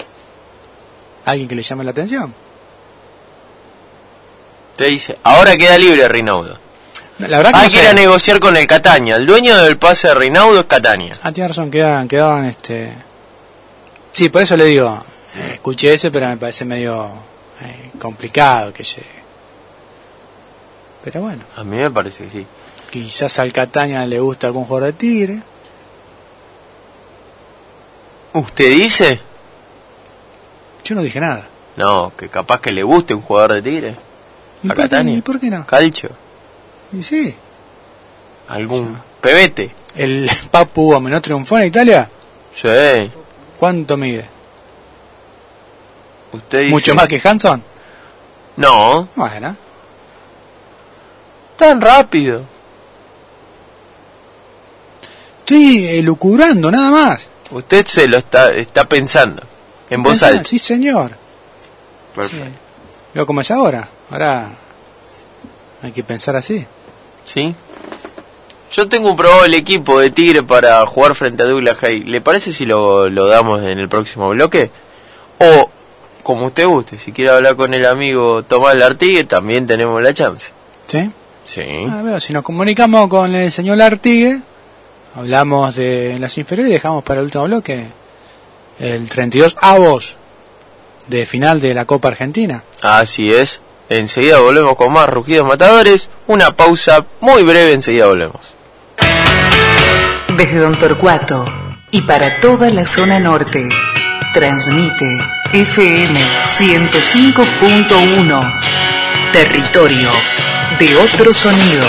[1.25, 2.35] alguien que le llame la atención?
[4.73, 6.57] Usted dice, ahora queda libre Rinaudo.
[7.19, 9.17] La verdad que Hay no que ir a negociar con el Catania.
[9.17, 11.13] El dueño del pase de Rinaudo es Catania.
[11.23, 12.93] Ah, tiene razón, quedaban, quedaban este...
[14.13, 15.05] Sí, por eso le digo,
[15.37, 17.07] eh, escuché ese, pero me parece medio
[17.61, 19.19] eh, complicado que llegue.
[21.03, 22.47] Pero bueno, A mí me parece que sí.
[22.91, 25.43] Quizás al Cataña le gusta algún jugador de Tigre.
[28.35, 29.21] ¿Usted dice?
[30.85, 31.49] Yo no dije nada.
[31.77, 33.95] No, que capaz que le guste un jugador de Tigre.
[34.63, 35.15] ¿Y ¿A por, qué, Catania?
[35.15, 35.67] y por qué no?
[35.67, 36.09] Calcho.
[36.93, 37.35] Y sí,
[38.49, 39.71] Algún pebete.
[39.95, 42.09] el Papu Gómez no triunfó en Italia.
[42.55, 43.11] Sí.
[43.59, 44.27] ¿Cuánto mide?
[46.33, 46.71] Usted dice...
[46.71, 47.63] ¿Mucho más que Hanson?
[48.57, 49.55] No, Bueno,
[51.57, 52.43] tan rápido.
[55.49, 57.31] Estoy elucubrando, nada más.
[57.51, 59.43] Usted se lo está, está pensando.
[59.89, 60.45] En voz alta.
[60.45, 61.13] Sí, señor.
[62.15, 62.45] Perfecto.
[62.45, 62.53] Sí.
[63.15, 63.89] Veo cómo es ahora.
[64.11, 64.51] Ahora
[65.83, 66.67] hay que pensar así.
[67.25, 67.55] ¿Sí?
[68.73, 72.01] Yo tengo un probable equipo de Tigre para jugar frente a Douglas Hay.
[72.03, 74.71] ¿Le parece si lo, lo damos en el próximo bloque?
[75.39, 75.71] O,
[76.23, 80.51] como usted guste, si quiere hablar con el amigo Tomás Lartigue, también tenemos la chance.
[80.87, 81.11] ¿Sí?
[81.47, 81.63] Sí.
[82.05, 84.43] Veo, si nos comunicamos con el señor Artigue,
[85.19, 87.87] hablamos de las inferiores y dejamos para el último bloque
[88.79, 90.17] el 32 avos
[91.09, 92.63] de final de la Copa Argentina.
[92.83, 93.61] Así es.
[93.89, 96.09] Enseguida volvemos con más rugidos matadores.
[96.29, 98.55] Una pausa muy breve, enseguida volvemos.
[100.37, 101.45] Desde Don Torcuato
[101.91, 103.69] y para toda la zona norte,
[104.35, 105.19] transmite
[105.53, 110.13] FM 105.1, territorio
[110.79, 111.85] de otro sonido.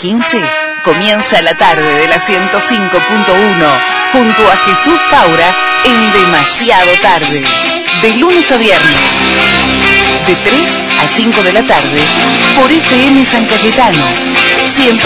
[0.00, 0.40] 15,
[0.82, 2.50] Comienza la tarde de la 105.1
[4.12, 7.44] junto a Jesús Faura en Demasiado Tarde.
[8.00, 9.18] De lunes a viernes.
[10.26, 12.00] De 3 a 5 de la tarde
[12.58, 14.06] por FM San Cayetano
[14.74, 15.02] 105.1.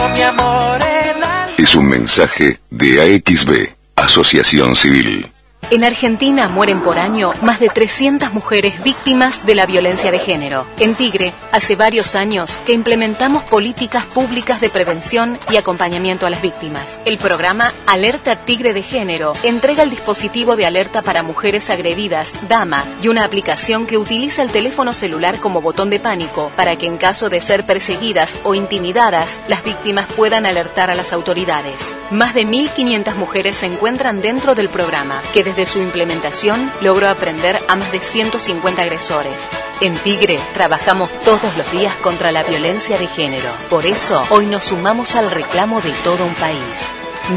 [1.61, 5.30] Es un mensaje de AXB, Asociación Civil.
[5.71, 10.65] En Argentina mueren por año más de 300 mujeres víctimas de la violencia de género.
[10.79, 16.41] En Tigre, hace varios años que implementamos políticas públicas de prevención y acompañamiento a las
[16.41, 16.99] víctimas.
[17.05, 22.83] El programa Alerta Tigre de Género entrega el dispositivo de alerta para mujeres agredidas, DAMA,
[23.01, 26.97] y una aplicación que utiliza el teléfono celular como botón de pánico para que en
[26.97, 31.79] caso de ser perseguidas o intimidadas, las víctimas puedan alertar a las autoridades.
[32.11, 37.59] Más de 1.500 mujeres se encuentran dentro del programa, que desde su implementación logró aprender
[37.67, 39.35] a más de 150 agresores.
[39.81, 43.49] En Tigre trabajamos todos los días contra la violencia de género.
[43.69, 46.59] Por eso, hoy nos sumamos al reclamo de todo un país.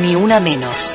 [0.01, 0.95] Ni una menos.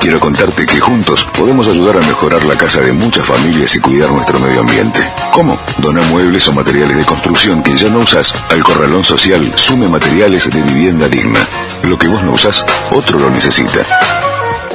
[0.00, 4.08] Quiero contarte que juntos podemos ayudar a mejorar la casa de muchas familias y cuidar
[4.10, 5.00] nuestro medio ambiente.
[5.32, 5.58] ¿Cómo?
[5.78, 10.48] Dona muebles o materiales de construcción que ya no usas al Corralón Social Sume Materiales
[10.48, 11.40] de Vivienda Digna.
[11.82, 13.80] Lo que vos no usas, otro lo necesita.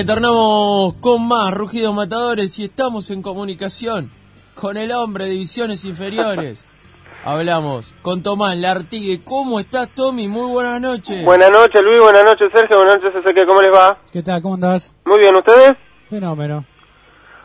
[0.01, 4.11] Retornamos con más rugidos matadores y estamos en comunicación
[4.55, 6.67] con el hombre de divisiones inferiores.
[7.25, 9.25] Hablamos con Tomás Lartigue.
[9.25, 10.29] ¿Cómo estás, Tommy?
[10.29, 11.25] Muy buenas noches.
[11.25, 11.99] Buenas noches, Luis.
[11.99, 12.77] Buenas noches, Sergio.
[12.77, 13.47] Buenas noches, Ezequiel.
[13.47, 13.97] ¿Cómo les va?
[14.13, 14.43] ¿Qué tal?
[14.43, 14.95] ¿Cómo andás?
[15.07, 15.79] Muy bien, ¿ustedes?
[16.11, 16.63] Fenómeno.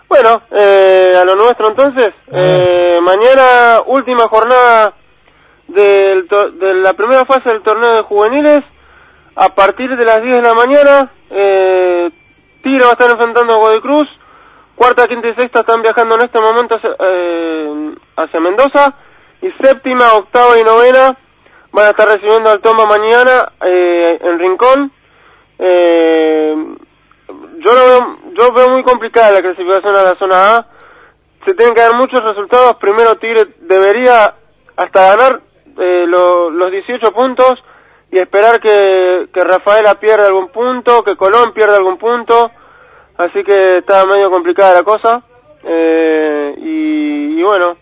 [0.09, 2.13] Bueno, eh, a lo nuestro entonces.
[2.33, 4.93] Eh, mañana, última jornada
[5.69, 8.65] del to- de la primera fase del torneo de juveniles.
[9.37, 12.11] A partir de las 10 de la mañana, eh,
[12.61, 14.07] Tigre va a estar enfrentando a Guadalcruz.
[14.75, 18.95] Cuarta, quinta y sexta están viajando en este momento hacia, eh, Mendoza.
[19.41, 21.17] Y séptima, octava y novena
[21.71, 24.91] van a estar recibiendo al Toma mañana eh, en Rincón.
[25.59, 26.55] Eh,
[27.59, 27.73] yo
[28.35, 30.67] lo veo, muy complicada la clasificación a la zona A.
[31.45, 32.75] se tienen que dar muchos resultados.
[32.77, 34.33] Primero Tigre debería
[34.75, 35.41] hasta ganar
[36.07, 37.63] lo- los 18 puntos
[38.11, 42.51] y esperar que, que Rafaela pierda algún punto, que Colón pierda algún punto.
[43.17, 45.23] Así que está medio complicada la cosa.
[45.63, 47.77] Eh, y, bueno,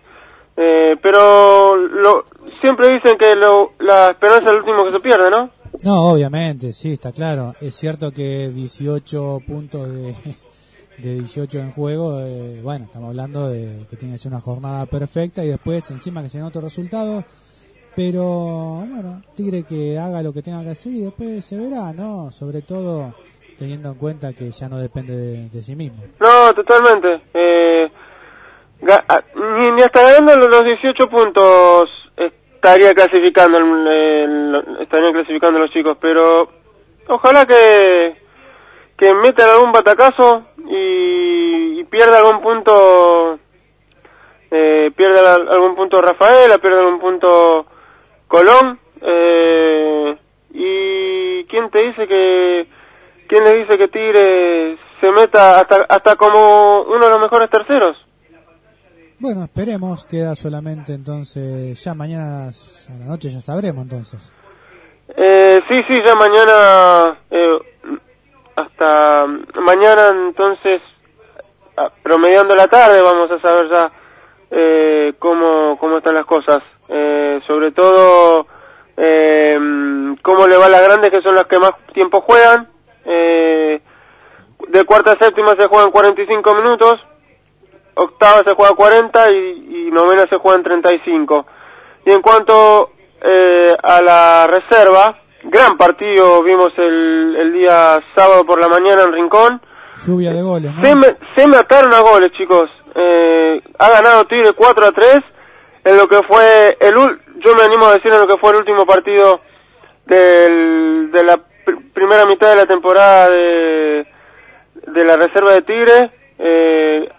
[0.56, 2.26] eh, pero lo,
[2.62, 5.50] siempre dicen que la esperanza es el último que se pierde, ¿no?
[5.84, 7.54] No, obviamente, sí, está claro.
[7.62, 10.14] Es cierto que 18 puntos de,
[10.98, 14.86] de 18 en juego, eh, bueno, estamos hablando de que tiene que ser una jornada
[14.86, 17.24] perfecta y después encima que se den otros resultados.
[18.00, 22.32] Pero bueno, Tigre que haga lo que tenga que hacer y después se verá, ¿no?
[22.32, 23.14] Sobre todo
[23.58, 25.18] teniendo en cuenta que ya no depende
[25.52, 26.02] de, sí mismo.
[26.18, 27.20] No, totalmente.
[27.34, 27.92] Eh,
[28.82, 29.22] ga- a-
[29.58, 35.70] ni, ni hasta ganando los- los 18 puntos estaría clasificando, el- el- estarían clasificando los
[35.72, 36.48] chicos, pero
[37.10, 38.16] ojalá que,
[38.96, 43.40] que metan algún batacazo y, y pierda algún punto,
[44.52, 47.66] eh, pierda algún punto Rafaela, pierda algún punto
[48.30, 50.18] Colón, eh,
[50.52, 52.68] y quién te dice que,
[53.28, 57.98] quién le dice que Tigre se meta hasta, hasta como uno de los mejores terceros.
[59.18, 64.32] Bueno, esperemos, queda solamente entonces, ya mañana a la noche ya sabremos entonces.
[65.18, 67.60] Eh, sí, sí, ya mañana, eh,
[68.56, 69.26] hasta
[69.60, 70.84] mañana entonces,
[71.78, 73.92] ah, promediando la tarde, vamos a saber ya
[74.52, 76.60] eh, cómo, cómo están las cosas.
[76.88, 78.48] Eh, sobre todo,
[78.98, 79.58] eh,
[80.22, 82.68] cómo le va a las grandes, que son las que más tiempo juegan.
[83.06, 83.82] Eh,
[84.68, 87.00] de cuarta a séptima se juegan 45 minutos,
[87.96, 91.46] octava se juega 40 y, y novena se juega en 35.
[92.06, 92.92] Y en cuanto
[93.22, 99.14] eh, a la reserva, gran partido vimos el, el día sábado por la mañana en
[99.14, 99.62] Rincón.
[100.06, 100.72] Lluvia de goles.
[100.82, 102.70] Se, me- se mataron a goles, chicos.
[102.96, 105.20] Eh, ha ganado Tigre 4 a 3
[105.86, 106.94] en lo que fue el
[107.42, 109.40] yo me animo a decir en lo que fue el último partido
[110.06, 114.06] del, de la pr- primera mitad de la temporada de,
[114.88, 116.12] de la reserva de Tigre.
[116.40, 117.10] Eh,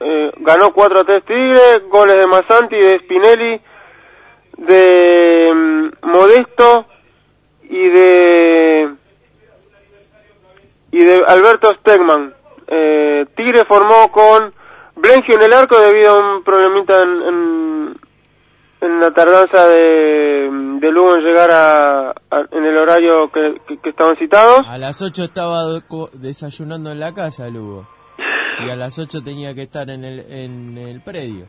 [0.00, 3.60] eh, ganó 4 a 3 Tigre, goles de Masanti, de Spinelli,
[4.58, 6.86] de mm, Modesto
[7.68, 8.94] y de
[10.98, 12.34] y de Alberto Stegman.
[12.66, 14.52] Eh, Tigre formó con
[14.96, 18.00] Blengio en el arco debido a un problemita en, en,
[18.80, 20.48] en la tardanza de,
[20.80, 24.66] de Lugo en llegar a, a- en el horario que, que- que estaban citados.
[24.68, 25.62] A las 8 estaba
[26.12, 27.86] desayunando en la casa, Lugo.
[28.66, 31.46] Y a las 8 tenía que estar en el, en el predio.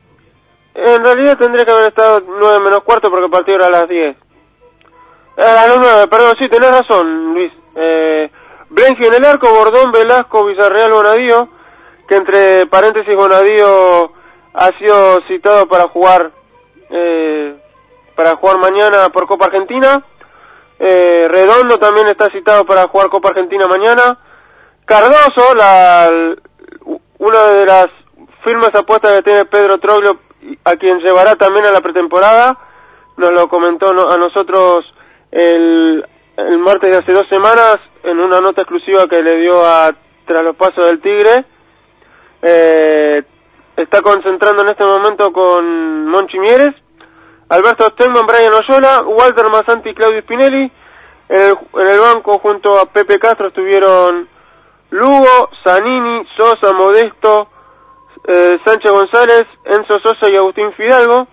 [0.73, 3.87] En realidad tendría que haber estado 9 menos cuarto porque el partido era a las
[3.87, 4.17] 10.
[5.37, 7.51] Era a las 9, perdón, sí, tenés razón, Luis.
[7.75, 8.29] Eh,
[8.75, 11.47] Blengio en el arco, Bordón, Velasco, Villarreal, Bonadío,
[12.09, 14.11] que entre paréntesis Bonadío
[14.53, 16.31] ha sido citado para jugar
[16.89, 17.55] eh,
[18.17, 20.03] para jugar mañana por Copa Argentina.
[20.77, 24.17] Eh, Redondo también está citado para jugar Copa Argentina mañana.
[24.83, 25.53] Cardoso,
[27.17, 27.87] una de las
[28.43, 30.19] firmes apuestas que tiene Pedro Troglio,
[30.65, 32.59] a quien llevará también a la pretemporada,
[33.15, 34.85] nos lo comentó a nosotros
[35.31, 36.05] el,
[36.37, 39.93] el martes de hace dos semanas en una nota exclusiva que le dio a
[40.25, 41.45] Tras los Pasos del Tigre.
[42.41, 43.23] Eh,
[43.77, 46.75] está concentrando en este momento con Monchi Mieres,
[47.49, 50.71] Alberto Stegman, Brian Oyola, Walter Masanti y Claudio Spinelli.
[51.27, 54.27] En el, en el banco junto a Pepe Castro estuvieron
[54.91, 57.49] Lugo, Zanini, Sosa, Modesto,
[58.27, 61.27] eh, Sánchez González, Enzo Sosa y Agustín Fidalgo.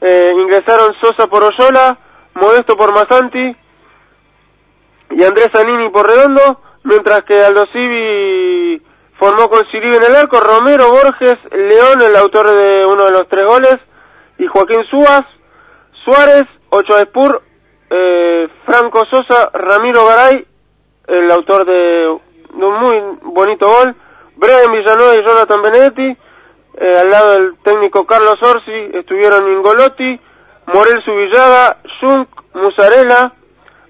[0.00, 1.98] Eh, ingresaron Sosa por Oyola,
[2.34, 3.56] Modesto por Masanti
[5.16, 8.82] y Andrés Zanini por Redondo, mientras que Aldo Civi
[9.18, 13.28] formó con Siribe en el arco, Romero, Borges, León, el autor de uno de los
[13.28, 13.78] tres goles,
[14.38, 15.26] y Joaquín Suárez,
[16.04, 17.42] Suárez, Ocho Espur,
[17.90, 20.46] eh, Franco Sosa, Ramiro Garay,
[21.06, 22.08] el autor de,
[22.54, 23.94] un muy bonito gol,
[24.36, 26.16] Brian Villanueva y Jonathan Benedetti,
[26.80, 30.18] eh, al lado del técnico Carlos Orsi estuvieron Ingolotti,
[30.72, 33.34] Morel Subillaga, Junk, Musarela,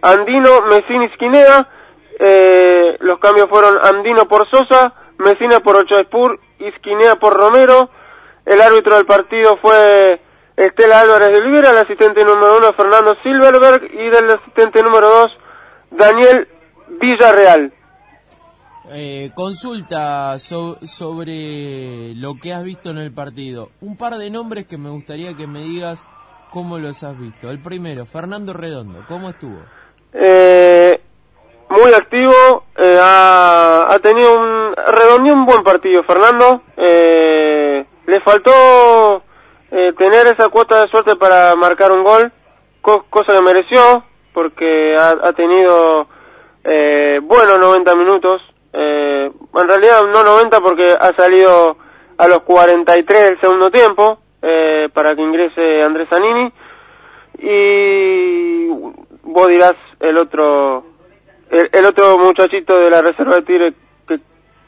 [0.03, 1.69] Andino, Messini, Esquinea,
[2.19, 7.89] eh, los cambios fueron Andino por Sosa, Messina por Ochoespur, Isquinea por Romero,
[8.45, 10.21] el árbitro del partido fue
[10.57, 15.33] Estela Álvarez de Olivera, el asistente número uno Fernando Silverberg y del asistente número dos
[15.91, 16.49] Daniel
[17.01, 17.73] Villarreal.
[18.93, 23.71] Eh, consulta so- sobre lo que has visto en el partido.
[23.81, 26.05] Un par de nombres que me gustaría que me digas
[26.51, 27.51] cómo los has visto.
[27.51, 29.61] El primero, Fernando Redondo, ¿cómo estuvo?
[30.15, 31.01] Eh,
[31.73, 39.23] muy activo, eh, ha, ha tenido un, redondeó un buen partido Fernando, eh, le faltó
[39.71, 42.31] eh, tener esa cuota de suerte para marcar un gol,
[42.83, 44.05] cosa que mereció,
[44.35, 46.09] porque ha, tenido
[46.65, 48.43] eh, buenos 90 minutos,
[48.75, 51.77] en realidad no 90 porque ha salido
[52.19, 54.19] a los 43 del segundo tiempo,
[54.93, 56.53] para que ingrese Andrés Zanini,
[57.39, 58.69] y
[59.23, 60.85] vos dirás el otro
[61.51, 63.75] el, otro muchachito de la reserva de Tigre
[64.07, 64.21] que,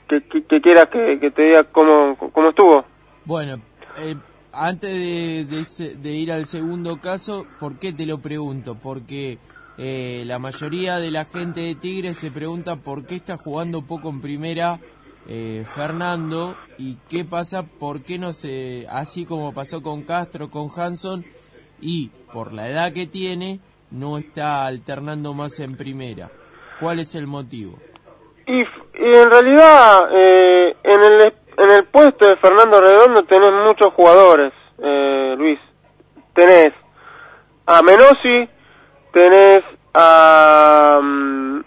[0.09, 2.85] que, que, quieras que, te diga cómo, cómo estuvo.
[3.24, 3.57] Bueno,
[3.99, 4.16] eh,
[4.53, 8.76] antes de, de, ir al segundo caso, ¿por qué te lo pregunto?
[8.80, 9.39] Porque
[9.78, 14.11] eh, la mayoría de la gente de Tigre se pregunta por qué está jugando poco
[14.11, 14.78] en primera
[15.26, 20.68] eh, Fernando y qué pasa, por qué no se, así como pasó con Castro, con
[20.76, 21.24] Hanson,
[21.80, 23.61] y por la edad que tiene,
[23.95, 26.28] no está alternando más en primera.
[26.80, 27.78] ¿Cuál es el motivo?
[28.47, 34.53] Y, en realidad, eh, en, el, en el puesto de Fernando Redondo tenés muchos jugadores,
[34.82, 35.61] eh, Luis.
[36.34, 36.72] Tenés
[37.66, 38.49] a Menosi,
[39.12, 39.62] tenés
[39.95, 41.61] a, mm,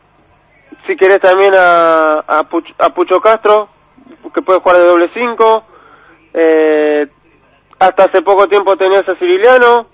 [0.86, 2.43] si querés también a, a,
[2.93, 3.69] Pucho, Castro,
[4.34, 5.63] que puede jugar de doble cinco.
[6.34, 7.07] Eh,
[7.80, 9.88] hasta hace poco tiempo tenías a Ciriliano,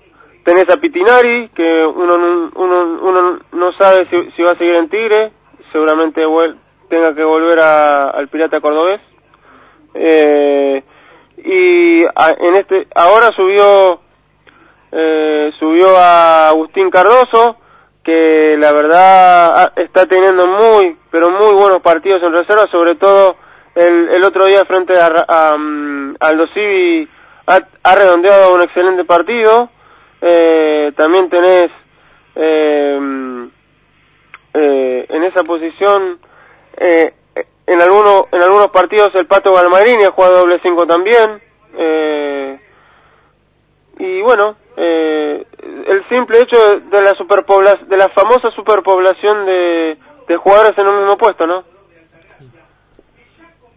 [0.44, 5.32] tenés a Pitinari, que uno, uno, uno no sabe si, va a seguir en Tigre,
[5.72, 6.22] seguramente
[6.88, 9.00] tenga que volver al Pirata Cordobés.
[9.94, 10.82] Eh,
[11.38, 14.00] y en este ahora subió
[14.92, 17.56] eh, subió a Agustín Cardoso,
[18.02, 23.36] que la verdad está teniendo muy, pero muy buenos partidos en reserva, sobre todo
[23.74, 27.08] el, el otro día frente a, a, mm, Aldo Civi
[27.46, 29.70] ha, ha redondeado un excelente partido
[30.26, 31.70] eh, también tenés
[32.34, 33.48] eh,
[34.54, 36.18] eh, en esa posición
[36.78, 37.12] eh,
[37.66, 41.42] en algunos en algunos partidos el Pato Galmarini ha jugado doble 5 también
[41.76, 42.58] eh,
[43.98, 50.72] y bueno el simple hecho de la superpoblación de la famosa superpoblación de, de jugadores
[50.78, 51.64] en un mismo puesto no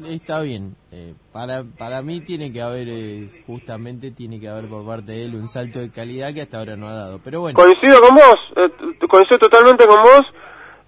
[0.06, 4.86] está bien eh, para, para mí tiene que haber, eh, justamente tiene que haber por
[4.86, 7.20] parte de él un salto de calidad que hasta ahora no ha dado.
[7.24, 7.56] Pero bueno.
[7.56, 8.70] Coincido con vos, eh,
[9.08, 10.22] coincido totalmente con vos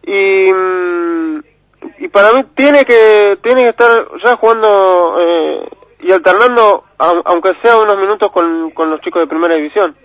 [0.03, 1.39] y, mm,
[1.99, 5.15] y para mí tiene que, tiene que estar ya jugando
[6.01, 9.95] y alternando, aunque sea unos minutos con, con los chicos de primera división.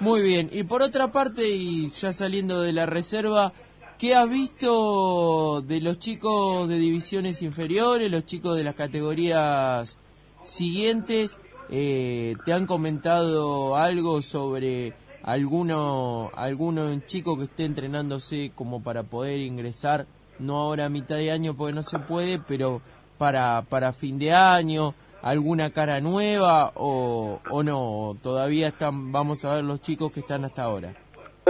[0.00, 3.52] Muy bien, y por otra parte, y ya saliendo de la reserva,
[3.98, 9.98] ¿Qué has visto de los chicos de divisiones inferiores, los chicos de las categorías
[10.44, 11.36] siguientes?
[11.68, 14.92] Eh, ¿Te han comentado algo sobre
[15.24, 20.06] alguno, alguno chico que esté entrenándose como para poder ingresar,
[20.38, 22.80] no ahora a mitad de año porque no se puede, pero
[23.18, 24.94] para, para fin de año?
[25.20, 28.16] alguna cara nueva o, o no?
[28.22, 30.94] Todavía están, vamos a ver los chicos que están hasta ahora.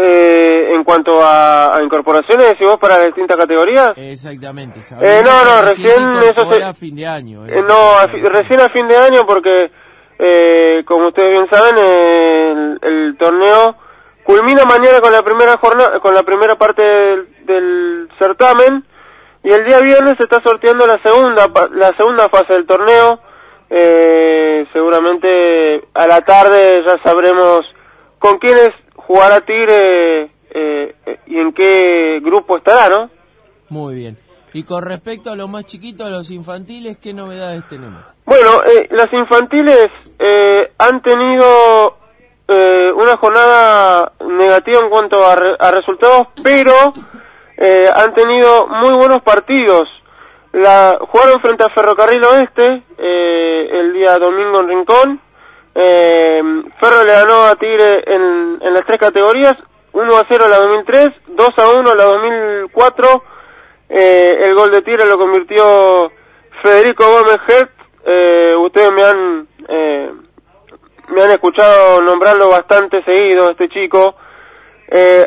[0.01, 3.95] Eh, en cuanto a, incorporaciones, vos para las distintas categorías.
[3.97, 4.79] Exactamente.
[5.01, 6.63] Eh, no, no, recién eso se...
[6.63, 7.45] a fin de año.
[7.47, 9.73] Eh, no, recién a fin de año porque,
[10.21, 13.75] eh, como ustedes bien saben, el, el, torneo
[14.23, 16.83] culmina mañana con la primera jornada, con la primera parte
[17.45, 18.85] del, certamen
[19.43, 23.19] y el día viernes se está sorteando la segunda, la segunda fase del torneo.
[24.73, 27.67] Seguramente a la tarde ya sabremos
[28.21, 28.73] con quiénes
[29.09, 30.31] jugará Tigre eh,
[31.07, 33.11] eh, y en qué grupo estará, ¿no?
[33.71, 34.19] Muy bien.
[34.53, 38.01] Y con respecto a lo más chiquito, a los infantiles, ¿qué novedades tenemos?
[38.25, 39.89] Bueno, eh, las infantiles
[40.19, 41.97] eh, han tenido
[42.47, 46.73] eh, una jornada negativa en cuanto a, a resultados, pero
[47.57, 49.89] eh, han tenido muy buenos partidos.
[50.53, 55.21] La, jugaron frente a Ferrocarril Oeste eh, el día domingo en Rincón,
[55.81, 56.43] eh,
[56.81, 59.55] Ferro le ganó a Tigre en, las tres categorías,
[59.93, 63.25] 1 a 0 la 2003, 2 a 1 la 2004.
[63.89, 66.11] Eh, el gol de Tigre lo convirtió
[66.63, 67.71] Federico Gómez Hert.
[68.05, 69.49] Eh, ustedes me han
[71.11, 74.17] me han escuchado nombrarlo bastante seguido, este chico.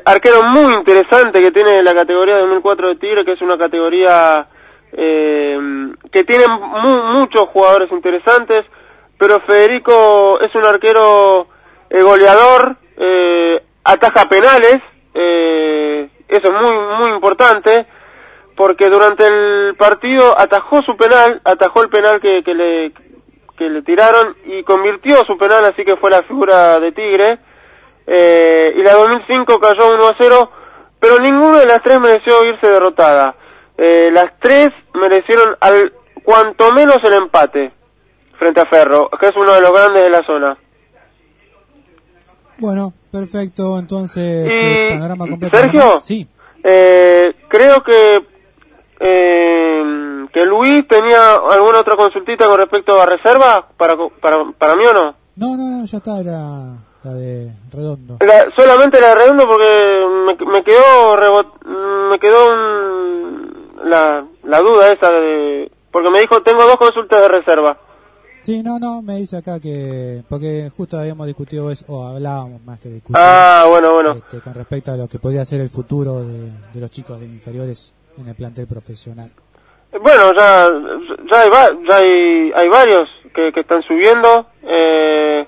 [0.04, 4.48] Arquero muy interesante que tiene la categoría 2004 de Tigre, que es una categoría
[4.92, 8.66] que tiene muchos jugadores interesantes
[9.22, 11.46] pero Federico es un arquero
[11.92, 14.80] eh, goleador, eh, ataja penales,
[15.14, 17.86] eh, eso es muy, muy importante,
[18.58, 22.94] porque durante el partido atajó su penal, atajó el penal que, que, le,
[23.56, 27.38] que le tiraron y convirtió su penal, así que fue la figura de Tigre.
[28.08, 30.52] Y la 2005 cayó 1 a 0,
[31.00, 33.36] pero ninguna de las tres mereció irse derrotada.
[33.78, 35.94] Las tres merecieron al
[36.24, 37.72] cuanto menos el empate.
[38.42, 40.58] Frente a Ferro, que es uno de los grandes de la zona.
[42.58, 43.78] Bueno, perfecto.
[43.78, 45.56] Entonces, Y, el panorama completo.
[45.56, 46.28] Sergio, Sí.
[46.64, 48.26] eh, creo que
[49.00, 49.84] eh,
[50.34, 54.94] que Luis tenía alguna otra consultita con respecto a reserva para, para, para mí o
[54.94, 55.16] no.
[55.38, 56.40] No, no, no, ya está, era
[57.04, 58.18] la de Redondo.
[58.22, 61.64] La- solamente la redondo porque me, me quedó rebot-
[62.10, 67.28] me quedó un- la, la duda esa de porque me dijo tengo dos consultas de
[67.28, 67.78] reserva.
[68.42, 70.24] Sí, no, no, me dice acá que.
[70.28, 73.18] Porque justo habíamos discutido eso, o hablábamos más que discutir.
[73.20, 74.12] Ah, bueno, bueno.
[74.14, 77.26] este, con respecto a lo que podría ser el futuro de, de los chicos de
[77.28, 79.32] inferiores en el plantel profesional.
[80.00, 80.70] Bueno, ya
[81.30, 81.50] ya hay,
[81.88, 84.48] ya hay, hay varios que, que están subiendo.
[84.64, 85.48] Eh,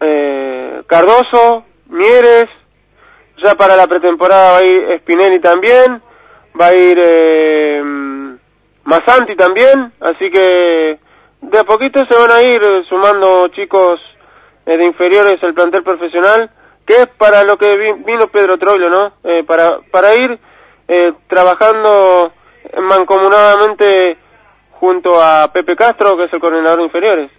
[0.00, 2.48] eh, Cardoso, Mieres,
[3.42, 6.02] ya para la pretemporada va a ir Spinelli también,
[6.60, 7.82] va a ir eh,
[8.84, 10.98] Masanti también, así que
[11.40, 14.00] de a poquito se van a ir eh, sumando chicos
[14.66, 16.50] eh, de inferiores al plantel profesional,
[16.86, 19.12] que es para lo que vi- vino Pedro Troilo, ¿no?
[19.24, 20.38] Eh, para, para ir
[20.88, 22.32] eh, trabajando
[22.80, 24.18] mancomunadamente
[24.72, 27.30] junto a Pepe Castro, que es el coordinador de inferiores.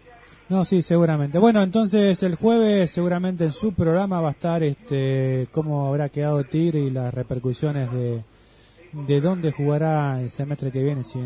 [0.49, 1.39] No, sí, seguramente.
[1.39, 6.43] Bueno, entonces el jueves seguramente en su programa va a estar este cómo habrá quedado
[6.45, 8.23] Tigre y las repercusiones de,
[8.93, 11.19] de dónde jugará el semestre que viene, si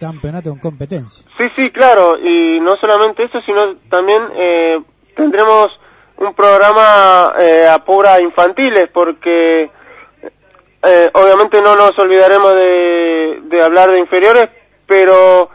[0.00, 1.24] campeonato en competencia.
[1.38, 4.80] Sí, sí, claro, y no solamente eso, sino también eh,
[5.14, 5.70] tendremos
[6.16, 9.70] un programa eh, a pura infantiles, porque
[10.82, 14.48] eh, obviamente no nos olvidaremos de, de hablar de inferiores,
[14.86, 15.50] pero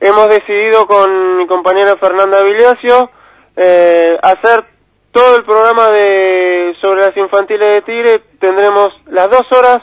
[0.00, 3.10] hemos decidido con mi compañera Fernanda Viliacio
[3.56, 4.64] eh, hacer
[5.12, 8.22] todo el programa de sobre las infantiles de Tigre.
[8.38, 9.82] Tendremos las dos horas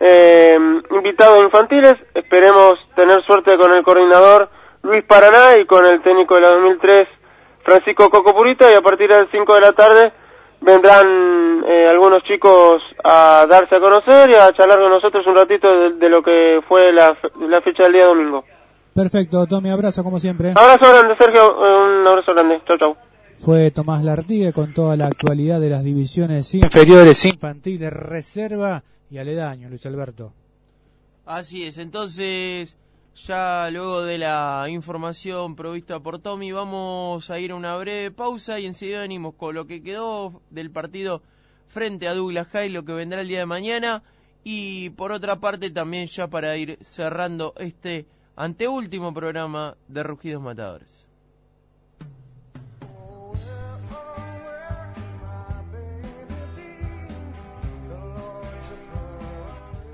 [0.00, 0.58] eh,
[0.90, 1.94] invitados infantiles.
[2.14, 4.48] Esperemos tener suerte con el coordinador
[4.82, 7.08] Luis Paraná y con el técnico de la 2003
[7.64, 10.12] Francisco Coco Purita y a partir de las 5 de la tarde
[10.60, 15.68] vendrán eh, algunos chicos a darse a conocer y a charlar con nosotros un ratito
[15.68, 18.44] de, de lo que fue la, fe- la fecha del día domingo.
[18.94, 20.50] Perfecto, Tommy, abrazo como siempre.
[20.54, 21.42] Abrazo grande, Sergio.
[21.42, 22.62] eh, Un abrazo grande.
[22.66, 22.96] Chau, chau.
[23.36, 29.68] Fue Tomás Lartigue con toda la actualidad de las divisiones inferiores, infantiles, reserva y aledaño,
[29.68, 30.32] Luis Alberto.
[31.24, 32.76] Así es, entonces
[33.16, 38.60] ya luego de la información provista por Tommy vamos a ir a una breve pausa
[38.60, 41.22] y enseguida venimos con lo que quedó del partido
[41.66, 44.02] frente a Douglas High, lo que vendrá el día de mañana
[44.44, 51.05] y por otra parte también ya para ir cerrando este anteúltimo programa de Rugidos Matadores.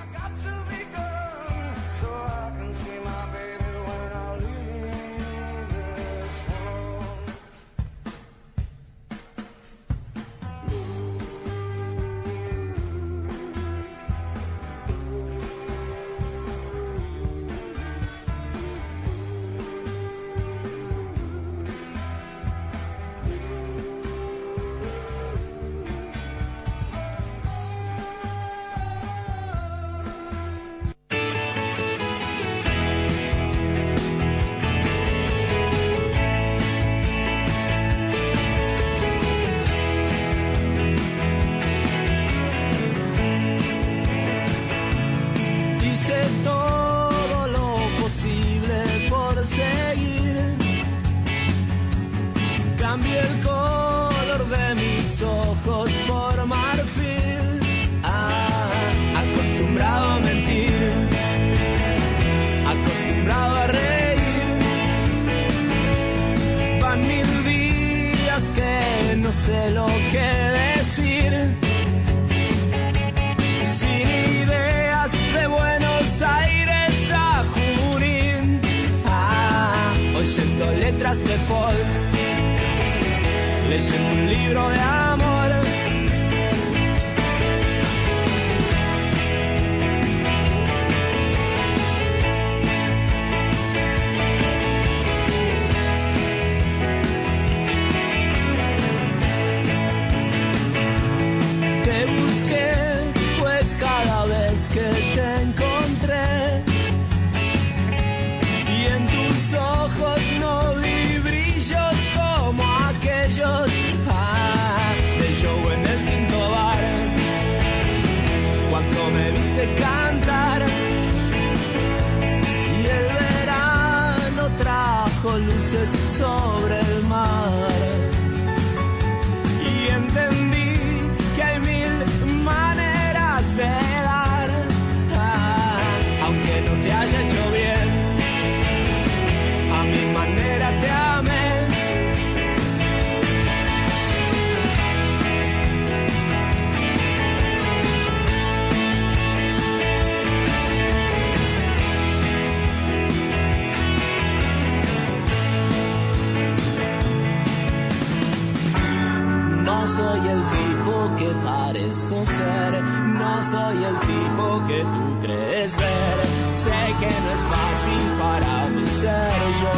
[169.04, 169.72] Ser yo.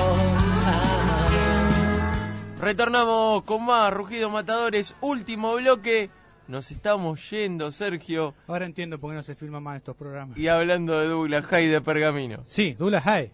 [2.62, 6.10] Retornamos con más Rugidos Matadores, último bloque.
[6.48, 8.36] Nos estamos yendo, Sergio.
[8.48, 10.38] Ahora entiendo por qué no se filman más estos programas.
[10.38, 12.44] Y hablando de Douglas High de Pergamino.
[12.46, 13.32] Sí, Douglas High.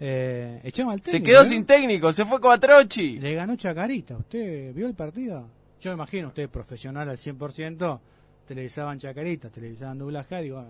[0.00, 1.46] Eh, echamos al Se técnico, quedó ¿eh?
[1.46, 3.20] sin técnico, se fue Cuatrochi.
[3.20, 4.16] Le ganó Chacarita.
[4.16, 5.48] ¿Usted vio el partido?
[5.80, 8.00] Yo me imagino, usted profesional al 100%,
[8.44, 10.42] televisaban Chacarita, televisaban Douglas High.
[10.42, 10.64] Digo,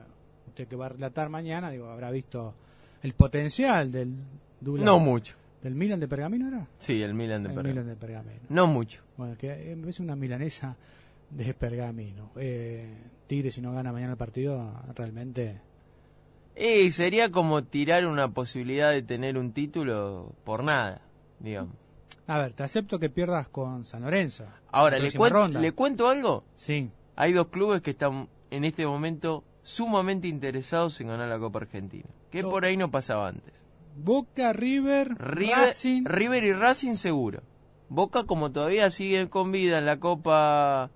[0.46, 2.54] usted que va a relatar mañana, digo, habrá visto
[3.02, 4.14] el potencial del
[4.60, 5.34] No mucho.
[5.62, 6.68] ¿Del Milan de Pergamino era?
[6.78, 7.80] Sí, el Milan de El Pergamino.
[7.82, 8.40] Milan de Pergamino.
[8.48, 9.02] No mucho.
[9.16, 10.76] Bueno, que eh, es una milanesa
[11.30, 12.30] de Pergamino.
[12.36, 12.94] Eh,
[13.26, 15.60] Tigre, si no gana mañana el partido, realmente.
[16.56, 21.02] Y sería como tirar una posibilidad de tener un título por nada,
[21.40, 21.74] digamos.
[22.26, 24.44] A ver, te acepto que pierdas con San Lorenzo.
[24.70, 25.60] Ahora, ¿le, próxima cuen- ronda.
[25.60, 26.44] ¿le cuento algo?
[26.54, 26.90] Sí.
[27.16, 32.08] Hay dos clubes que están en este momento sumamente interesados en ganar la Copa Argentina.
[32.30, 33.64] Que por ahí no pasaba antes.
[34.00, 36.04] Boca, River, River, Racing.
[36.04, 37.42] River y Racing seguro.
[37.88, 40.90] Boca como todavía sigue con vida en la Copa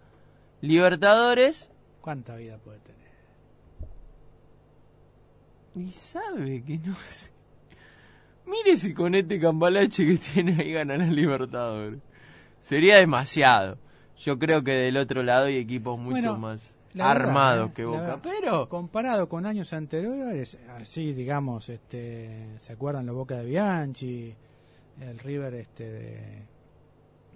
[0.61, 1.71] Libertadores.
[2.01, 3.03] ¿Cuánta vida puede tener?
[5.75, 7.33] Y sabe que no sé.
[8.47, 12.01] Mire si con este cambalache que tiene ahí ganan el Libertadores.
[12.61, 13.79] Sería demasiado.
[14.19, 17.73] Yo creo que del otro lado hay equipos mucho Bueno, más la verdad, armados eh,
[17.75, 18.01] que la Boca.
[18.03, 24.35] verdad, Pero comparado con años anteriores, así digamos, este, ¿se acuerdan la Boca de Bianchi?
[25.01, 26.43] El River este de-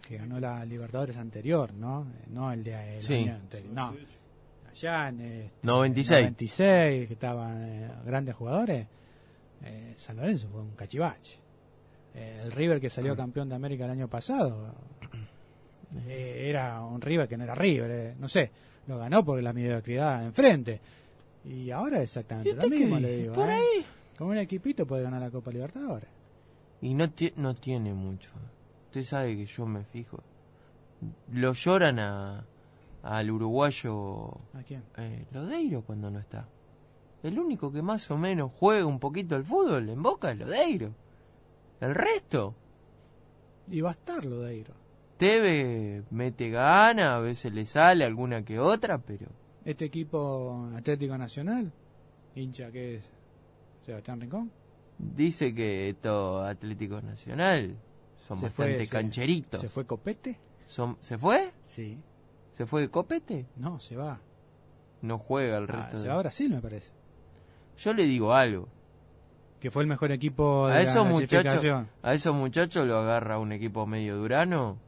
[0.06, 2.06] que ganó la Libertadores anterior, ¿no?
[2.28, 3.14] No el de el Sí.
[3.14, 3.94] año anterior, no.
[4.70, 6.20] Allá en este, 96.
[6.20, 8.86] 96, que estaban eh, grandes jugadores.
[9.62, 11.38] eh, San Lorenzo fue un cachivache.
[12.14, 14.74] Eh, el River que salió campeón de América el año pasado
[16.06, 18.50] era un River que no era River, no sé,
[18.86, 20.80] lo ganó porque la mediocridad enfrente.
[21.44, 23.34] Y ahora exactamente lo mismo, le digo.
[23.34, 23.54] Por ¿eh?
[23.54, 23.86] ahí.
[24.18, 26.08] Con un equipito puede ganar la Copa Libertadores.
[26.80, 28.30] Y no, ti- no tiene mucho.
[28.86, 30.18] Usted sabe que yo me fijo.
[31.32, 32.44] lo lloran a,
[33.02, 34.82] al uruguayo ¿A quién?
[34.96, 36.48] eh, Lodeiro cuando no está.
[37.22, 40.92] El único que más o menos juega un poquito al fútbol en Boca es Lodeiro.
[41.80, 42.54] El resto,
[43.70, 44.40] Y va a estar lo
[45.18, 45.40] de Airo.
[45.40, 49.26] Teve mete gana, a veces le sale alguna que otra, pero
[49.64, 51.72] Este equipo Atlético Nacional,
[52.34, 53.04] hincha que es
[53.84, 54.50] Sebastián Rincón,
[54.98, 57.76] dice que esto Atlético Nacional
[58.28, 59.60] son Se bastante fue, se- cancheritos.
[59.60, 60.38] ¿se fue Copete?
[60.66, 61.52] Son, ¿Se fue?
[61.62, 61.98] Sí.
[62.56, 63.46] ¿Se fue de copete?
[63.56, 64.18] No, se va.
[65.02, 65.98] No juega el Ah, resto.
[65.98, 66.88] se de- va a Brasil, me parece.
[67.78, 68.66] Yo le digo algo.
[69.60, 71.62] Que fue el mejor equipo de A la esos muchachos,
[72.02, 74.78] a esos muchachos lo agarra un equipo medio durano.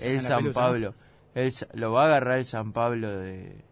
[0.00, 0.94] El San pelusa, Pablo.
[1.34, 3.64] El lo va a agarrar el San Pablo de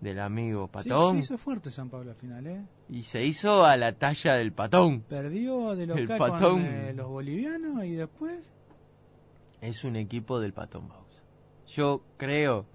[0.00, 0.82] del amigo ¿no?
[0.82, 1.14] Sí, Patón.
[1.16, 2.64] se hizo fuerte San Pablo al final, ¿eh?
[2.88, 5.02] Y se hizo a la talla del Patón.
[5.02, 6.60] Perdió de El con Patón.
[6.64, 8.52] eh, los bolivianos y después...
[9.60, 11.22] Es un equipo del Patón Bausa.
[11.66, 12.66] Yo creo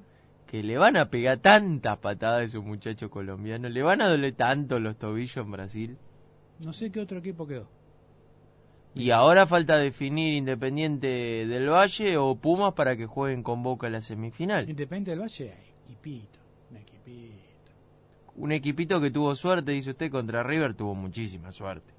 [0.48, 3.72] que le van a pegar tantas patadas a esos muchachos colombianos.
[3.72, 5.98] Le van a doler tanto los tobillos en Brasil.
[6.66, 7.70] No sé qué otro equipo quedó.
[8.94, 11.08] Y ahora falta definir Independiente
[11.48, 14.70] del Valle o Pumas para que jueguen con Boca en la semifinal.
[14.70, 15.54] Independiente del Valle,
[15.86, 16.40] equipito,
[16.70, 17.72] un equipito.
[18.36, 21.94] Un equipito que tuvo suerte, dice usted, contra River tuvo muchísima suerte.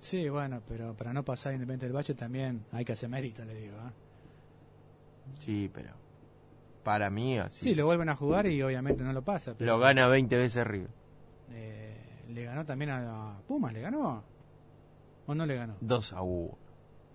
[0.00, 3.54] Sí, bueno, pero para no pasar Independiente del Valle también hay que hacer mérito, le
[3.54, 3.76] digo.
[3.76, 3.92] ¿eh?
[5.38, 5.90] Sí, pero
[6.82, 7.62] para mí así.
[7.64, 9.54] Sí, lo vuelven a jugar y obviamente no lo pasa.
[9.56, 10.90] Pero Lo gana 20 veces River.
[11.52, 11.96] eh,
[12.28, 14.24] le ganó también a Pumas, ¿le ganó?
[15.26, 15.76] ¿O no le ganó?
[15.80, 16.58] 2 a 1.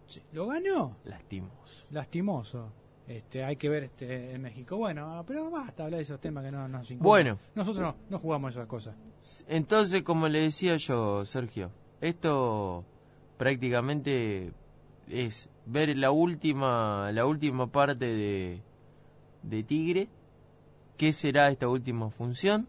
[0.07, 0.97] Sí, ¿Lo ganó?
[1.03, 1.85] Lastimos.
[1.91, 2.71] Lastimoso.
[3.07, 4.77] Este, hay que ver este en México.
[4.77, 7.03] Bueno, pero basta hablar de esos temas que no nos incumben.
[7.03, 7.39] Bueno.
[7.55, 8.95] Nosotros no, no jugamos esas cosas.
[9.47, 12.85] Entonces, como le decía yo, Sergio, esto
[13.37, 14.53] prácticamente
[15.07, 18.61] es ver la última la última parte de
[19.41, 20.09] de Tigre,
[20.97, 22.67] qué será esta última función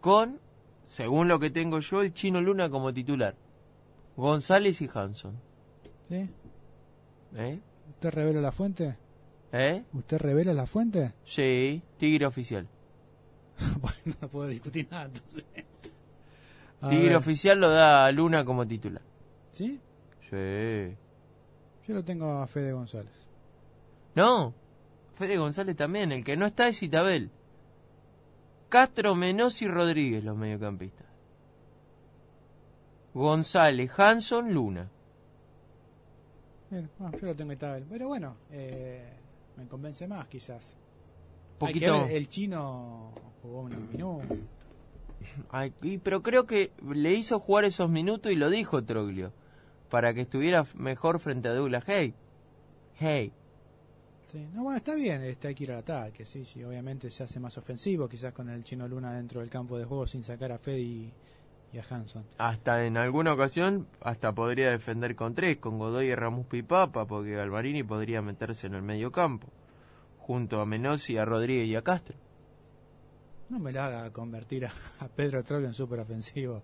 [0.00, 0.40] con
[0.86, 3.36] según lo que tengo yo el Chino Luna como titular.
[4.16, 5.38] González y Hanson,
[6.08, 6.28] ¿Sí?
[7.36, 7.60] ¿eh?
[7.90, 8.96] ¿Usted revela la fuente?
[9.52, 9.84] ¿Eh?
[9.92, 11.14] ¿Usted revela la fuente?
[11.24, 12.68] Sí, Tigre oficial.
[13.80, 15.46] bueno, no puedo discutir nada entonces.
[16.80, 19.02] A Tigre ver, oficial lo da a Luna como titular.
[19.50, 19.80] ¿Sí?
[20.20, 20.96] Sí.
[21.86, 23.26] Yo lo tengo a Fede González.
[24.14, 24.54] No,
[25.14, 26.12] Fede González también.
[26.12, 27.30] El que no está es Itabel.
[28.68, 31.05] Castro, Menos y Rodríguez, los mediocampistas.
[33.16, 34.88] González, Hanson, Luna.
[36.70, 36.90] Bien,
[37.20, 37.84] yo lo tengo a Tabel.
[37.88, 39.08] Pero bueno, eh,
[39.56, 40.74] me convence más quizás.
[41.60, 42.00] Hay Poquito.
[42.00, 43.10] que ver, el chino
[43.42, 44.22] jugó un minuto.
[45.50, 49.32] Ay, y- pero creo que le hizo jugar esos minutos y lo dijo Troglio.
[49.90, 52.12] Para que estuviera mejor frente a Douglas Hey.
[52.98, 53.32] Hey.
[54.30, 57.22] Sí, no, bueno, está bien, este, hay que ir al ataque, sí, sí, obviamente se
[57.22, 60.50] hace más ofensivo, quizás con el Chino Luna dentro del campo de juego sin sacar
[60.50, 61.12] a Fede y,
[61.72, 62.24] y a Hanson.
[62.38, 67.32] Hasta en alguna ocasión, hasta podría defender con tres, con Godoy y Ramos Pipapa, porque
[67.32, 69.48] Galvarini podría meterse en el medio campo.
[70.18, 72.16] Junto a Menossi, a Rodríguez y a Castro.
[73.48, 76.62] No me la haga convertir a, a Pedro Troglio en súper ofensivo.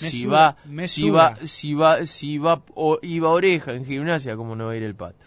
[0.00, 4.34] Me si va, me si va, si va, si va, o, iba oreja en gimnasia,
[4.34, 5.26] como no va a ir el pato?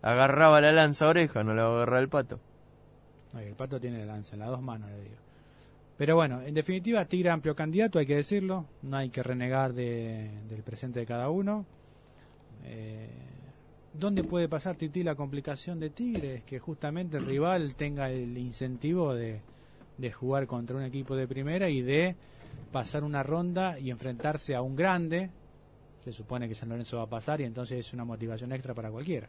[0.00, 2.40] Agarraba la lanza a oreja, no la va a agarrar el pato.
[3.38, 5.16] El pato tiene la lanza en las dos manos, le digo.
[6.00, 8.64] Pero bueno, en definitiva, Tigre amplio candidato, hay que decirlo.
[8.80, 11.66] No hay que renegar de- del presente de cada uno.
[12.64, 13.06] Eh,
[13.92, 16.36] ¿Dónde puede pasar, Titi, la complicación de Tigre?
[16.36, 19.42] Es que justamente el rival tenga el incentivo de,
[19.98, 22.16] de jugar contra un equipo de primera y de
[22.72, 25.28] pasar una ronda y enfrentarse a un grande.
[26.02, 28.90] Se supone que San Lorenzo va a pasar y entonces es una motivación extra para
[28.90, 29.28] cualquiera.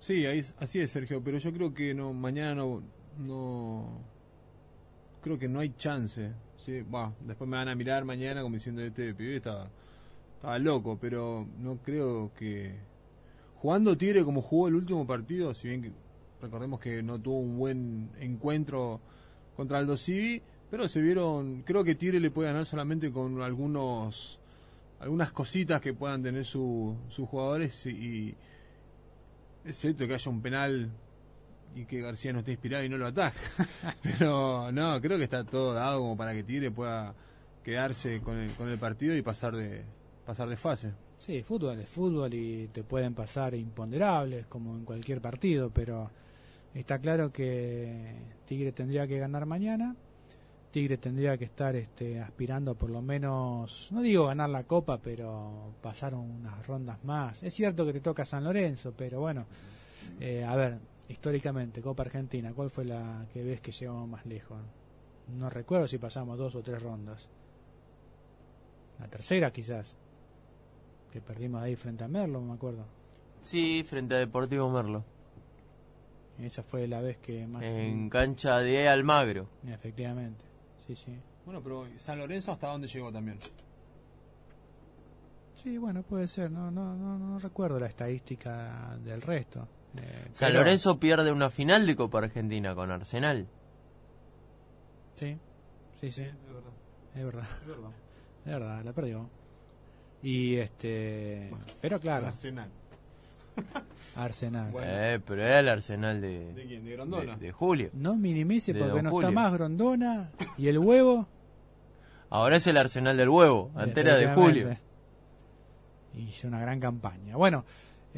[0.00, 2.82] Sí, ahí, así es, Sergio, pero yo creo que no mañana no,
[3.18, 4.17] no
[5.28, 6.32] creo que no hay chance.
[6.56, 6.82] Sí,
[7.20, 9.68] después me van a mirar mañana como diciendo este pibe estaba,
[10.36, 12.74] estaba loco, pero no creo que
[13.56, 15.92] jugando Tigre como jugó el último partido, si bien
[16.40, 19.00] recordemos que no tuvo un buen encuentro
[19.54, 20.40] contra Aldo Civi,
[20.70, 24.38] pero se vieron, creo que Tigre le puede ganar solamente con algunos
[25.00, 28.34] algunas cositas que puedan tener su- sus jugadores y, y
[29.64, 30.90] es cierto que haya un penal
[31.78, 33.38] y que García no esté inspirado y no lo ataque.
[34.02, 37.14] Pero no, creo que está todo dado como para que Tigre pueda
[37.62, 39.84] quedarse con el, con el partido y pasar de
[40.24, 40.92] pasar de fase.
[41.18, 46.10] Sí, fútbol es fútbol y te pueden pasar imponderables como en cualquier partido, pero
[46.74, 48.14] está claro que
[48.46, 49.96] Tigre tendría que ganar mañana
[50.70, 55.74] Tigre tendría que estar este, aspirando por lo menos, no digo ganar la copa, pero
[55.80, 57.42] pasar unas rondas más.
[57.42, 59.46] Es cierto que te toca San Lorenzo, pero bueno,
[60.20, 60.78] eh, a ver,
[61.08, 64.58] históricamente, Copa Argentina, ¿cuál fue la que ves que llegamos más lejos?
[65.28, 67.28] No recuerdo si pasamos dos o tres rondas.
[68.98, 69.96] La tercera quizás,
[71.12, 72.84] que perdimos ahí frente a Merlo, me acuerdo.
[73.42, 75.04] Sí, frente a Deportivo Merlo.
[76.38, 77.62] Esa fue la vez que más...
[77.62, 79.48] En cancha de Almagro.
[79.66, 80.44] Efectivamente,
[80.86, 81.18] sí, sí.
[81.44, 83.38] Bueno, pero San Lorenzo hasta dónde llegó también.
[85.54, 86.50] Sí, bueno, puede ser.
[86.50, 89.66] No, no, no, no recuerdo la estadística del resto.
[89.96, 93.46] Eh, San pero- Lorenzo pierde una final de Copa Argentina con Arsenal.
[95.16, 95.36] Sí,
[96.00, 96.22] sí, sí.
[96.22, 96.70] Es verdad.
[97.14, 97.44] Es verdad.
[97.62, 97.90] Es verdad.
[98.48, 99.28] Es verdad, la perdió.
[100.22, 101.52] Y este.
[101.82, 102.70] Pero claro, Arsenal.
[104.16, 104.70] Arsenal.
[104.72, 104.90] Bueno.
[104.90, 106.84] Eh, pero era el Arsenal de, ¿De quién?
[106.84, 107.36] ¿De Grondona?
[107.36, 107.90] de- de Julio.
[107.92, 109.28] No minimice De porque no Julio.
[109.28, 111.26] está más Grondona y el huevo.
[112.30, 114.76] Ahora es el Arsenal del Huevo, antera de Julio.
[116.14, 117.36] Hizo una gran campaña.
[117.36, 117.64] Bueno,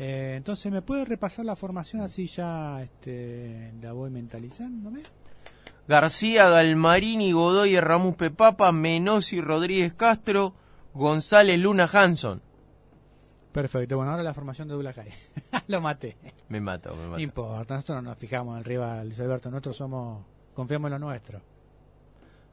[0.02, 5.02] eh, entonces, ¿me puede repasar la formación así ya este, la voy mentalizándome?
[5.86, 10.54] García, Galmarini, Godoy, Ramos Pepapa, Menosi, Rodríguez Castro,
[10.94, 12.40] González, Luna, Hanson.
[13.52, 15.08] Perfecto, bueno, ahora la formación de Dulacay.
[15.68, 16.16] Lo maté.
[16.48, 17.20] Me mato, me No mato.
[17.22, 20.24] importa, nosotros no nos fijamos en el rival, Luis Alberto, nosotros somos,
[20.54, 21.40] confiamos en lo nuestro.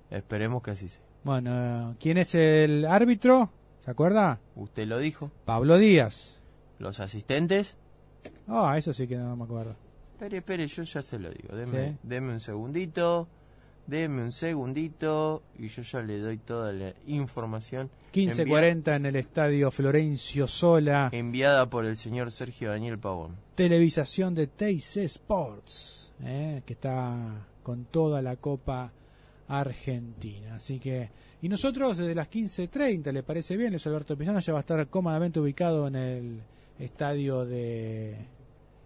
[0.09, 1.01] Esperemos que así sea.
[1.23, 3.51] Bueno, ¿quién es el árbitro?
[3.85, 4.39] ¿Se acuerda?
[4.55, 5.31] Usted lo dijo.
[5.45, 6.36] Pablo Díaz.
[6.79, 7.77] Los asistentes.
[8.47, 9.75] Ah, eso sí que no me acuerdo.
[10.13, 11.55] Espere, espere, yo ya se lo digo.
[11.55, 11.95] Deme, Sí.
[12.03, 13.27] deme un segundito.
[13.85, 15.43] Deme un segundito.
[15.57, 17.89] Y yo ya le doy toda la información.
[18.11, 21.09] 15.40 en el estadio Florencio Sola.
[21.13, 23.35] Enviada por el señor Sergio Daniel Pavón.
[23.55, 28.91] Televisación de TIC Sports, eh, que está con toda la Copa
[29.47, 30.55] Argentina.
[30.55, 31.09] Así que,
[31.41, 33.71] y nosotros desde las 15.30, ¿le parece bien?
[33.71, 36.41] Luis Alberto Pizano ya va a estar cómodamente ubicado en el
[36.79, 38.17] estadio de.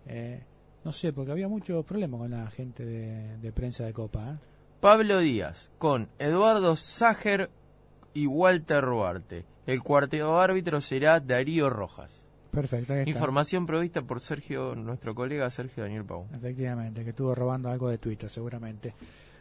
[0.06, 0.44] eh,
[0.84, 4.32] no sé, porque había muchos problemas con la gente de, de prensa de Copa.
[4.32, 4.46] ¿eh?
[4.80, 7.52] Pablo Díaz con Eduardo Ságer
[8.14, 9.46] y Walter Ruarte.
[9.68, 12.24] El cuarto árbitro será Darío Rojas.
[12.50, 13.10] Perfecto, ahí está.
[13.12, 16.28] Información provista por Sergio, nuestro colega Sergio Daniel Pavón.
[16.34, 18.94] Efectivamente, que estuvo robando algo de Twitter, seguramente.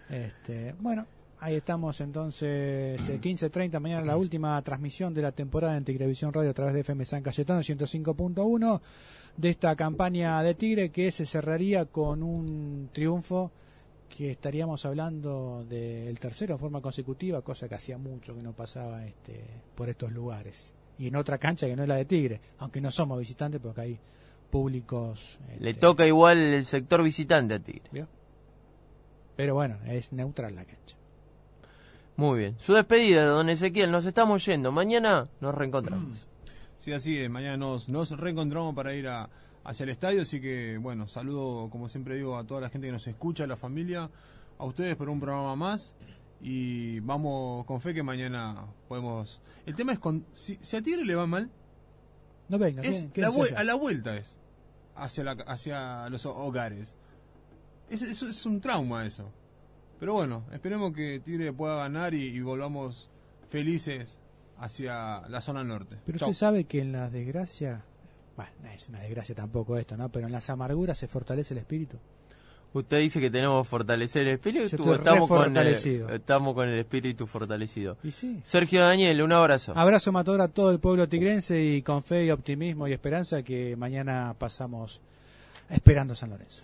[0.09, 1.07] Este, bueno,
[1.41, 6.51] ahí estamos entonces, eh, 15.30 mañana la última transmisión de la temporada en Tigrevisión Radio
[6.51, 8.81] a través de FM San Cayetano 105.1
[9.37, 13.51] de esta campaña de Tigre que se cerraría con un triunfo
[14.09, 19.07] que estaríamos hablando del tercero en forma consecutiva, cosa que hacía mucho que no pasaba
[19.07, 19.45] este,
[19.75, 20.75] por estos lugares.
[20.99, 23.81] Y en otra cancha que no es la de Tigre, aunque no somos visitantes porque
[23.81, 23.99] hay
[24.51, 27.89] públicos Le este, toca igual el sector visitante a Tigre.
[27.93, 28.09] ¿Vio?
[29.37, 31.00] Pero bueno, es neutral la cancha.
[32.17, 32.57] Muy bien.
[32.59, 33.91] Su despedida, don Ezequiel.
[33.91, 34.73] Nos estamos yendo.
[34.73, 36.27] Mañana nos reencontramos.
[36.79, 37.31] Sí, así es.
[37.31, 39.29] Mañana nos, nos reencontramos para ir a,
[39.65, 40.23] hacia el estadio.
[40.23, 43.47] Así que, bueno, saludo, como siempre digo, a toda la gente que nos escucha, a
[43.47, 44.11] la familia,
[44.59, 45.95] a ustedes por un programa más.
[46.43, 49.41] Y vamos con fe que mañana podemos.
[49.67, 50.25] El tema es con.
[50.33, 51.51] Si, si a Tigre le va mal,
[52.49, 53.07] No venga, es
[53.57, 54.37] a la vuelta es.
[54.97, 56.95] Hacia, la, hacia los hogares.
[57.91, 59.31] Es, es, es un trauma eso.
[60.01, 63.11] Pero bueno, esperemos que Tigre pueda ganar y, y volvamos
[63.51, 64.19] felices
[64.59, 65.99] hacia la zona norte.
[66.07, 66.31] Pero Chau.
[66.31, 67.83] usted sabe que en las desgracias,
[68.37, 70.09] bueno, no es una desgracia tampoco esto, ¿no?
[70.11, 71.99] Pero en las amarguras se fortalece el espíritu.
[72.73, 74.93] Usted dice que tenemos que fortalecer el espíritu.
[74.93, 77.97] Estamos, con el, estamos con el espíritu fortalecido.
[78.05, 78.41] Y sí.
[78.45, 79.73] Sergio Daniel, un abrazo.
[79.75, 83.75] Abrazo matador a todo el pueblo tigrense y con fe y optimismo y esperanza que
[83.77, 85.01] mañana pasamos
[85.69, 86.63] esperando San Lorenzo.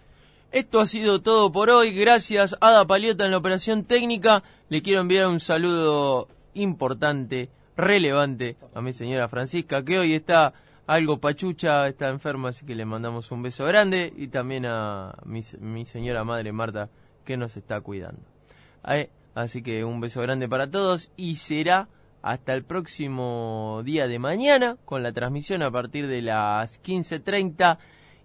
[0.57, 1.93] Esto ha sido todo por hoy.
[1.93, 4.43] Gracias Ada Paliota en la operación técnica.
[4.71, 10.55] Le quiero enviar un saludo importante, relevante a mi señora Francisca, que hoy está
[10.87, 14.11] algo pachucha, está enferma, así que le mandamos un beso grande.
[14.17, 16.89] Y también a mi, mi señora madre Marta,
[17.27, 18.23] que nos está cuidando.
[18.89, 21.91] Eh, Así que un beso grande para todos y será
[22.23, 27.77] hasta el próximo día de mañana con la transmisión a partir de las 15.30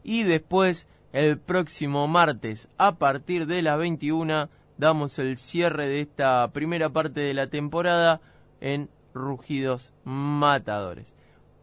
[0.06, 6.50] y después el próximo martes a partir de las 21 damos el cierre de esta
[6.54, 8.22] primera parte de la temporada
[8.62, 11.14] en Rugidos Matadores.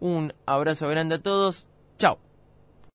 [0.01, 1.67] Un abrazo grande a todos.
[1.99, 2.28] Chao.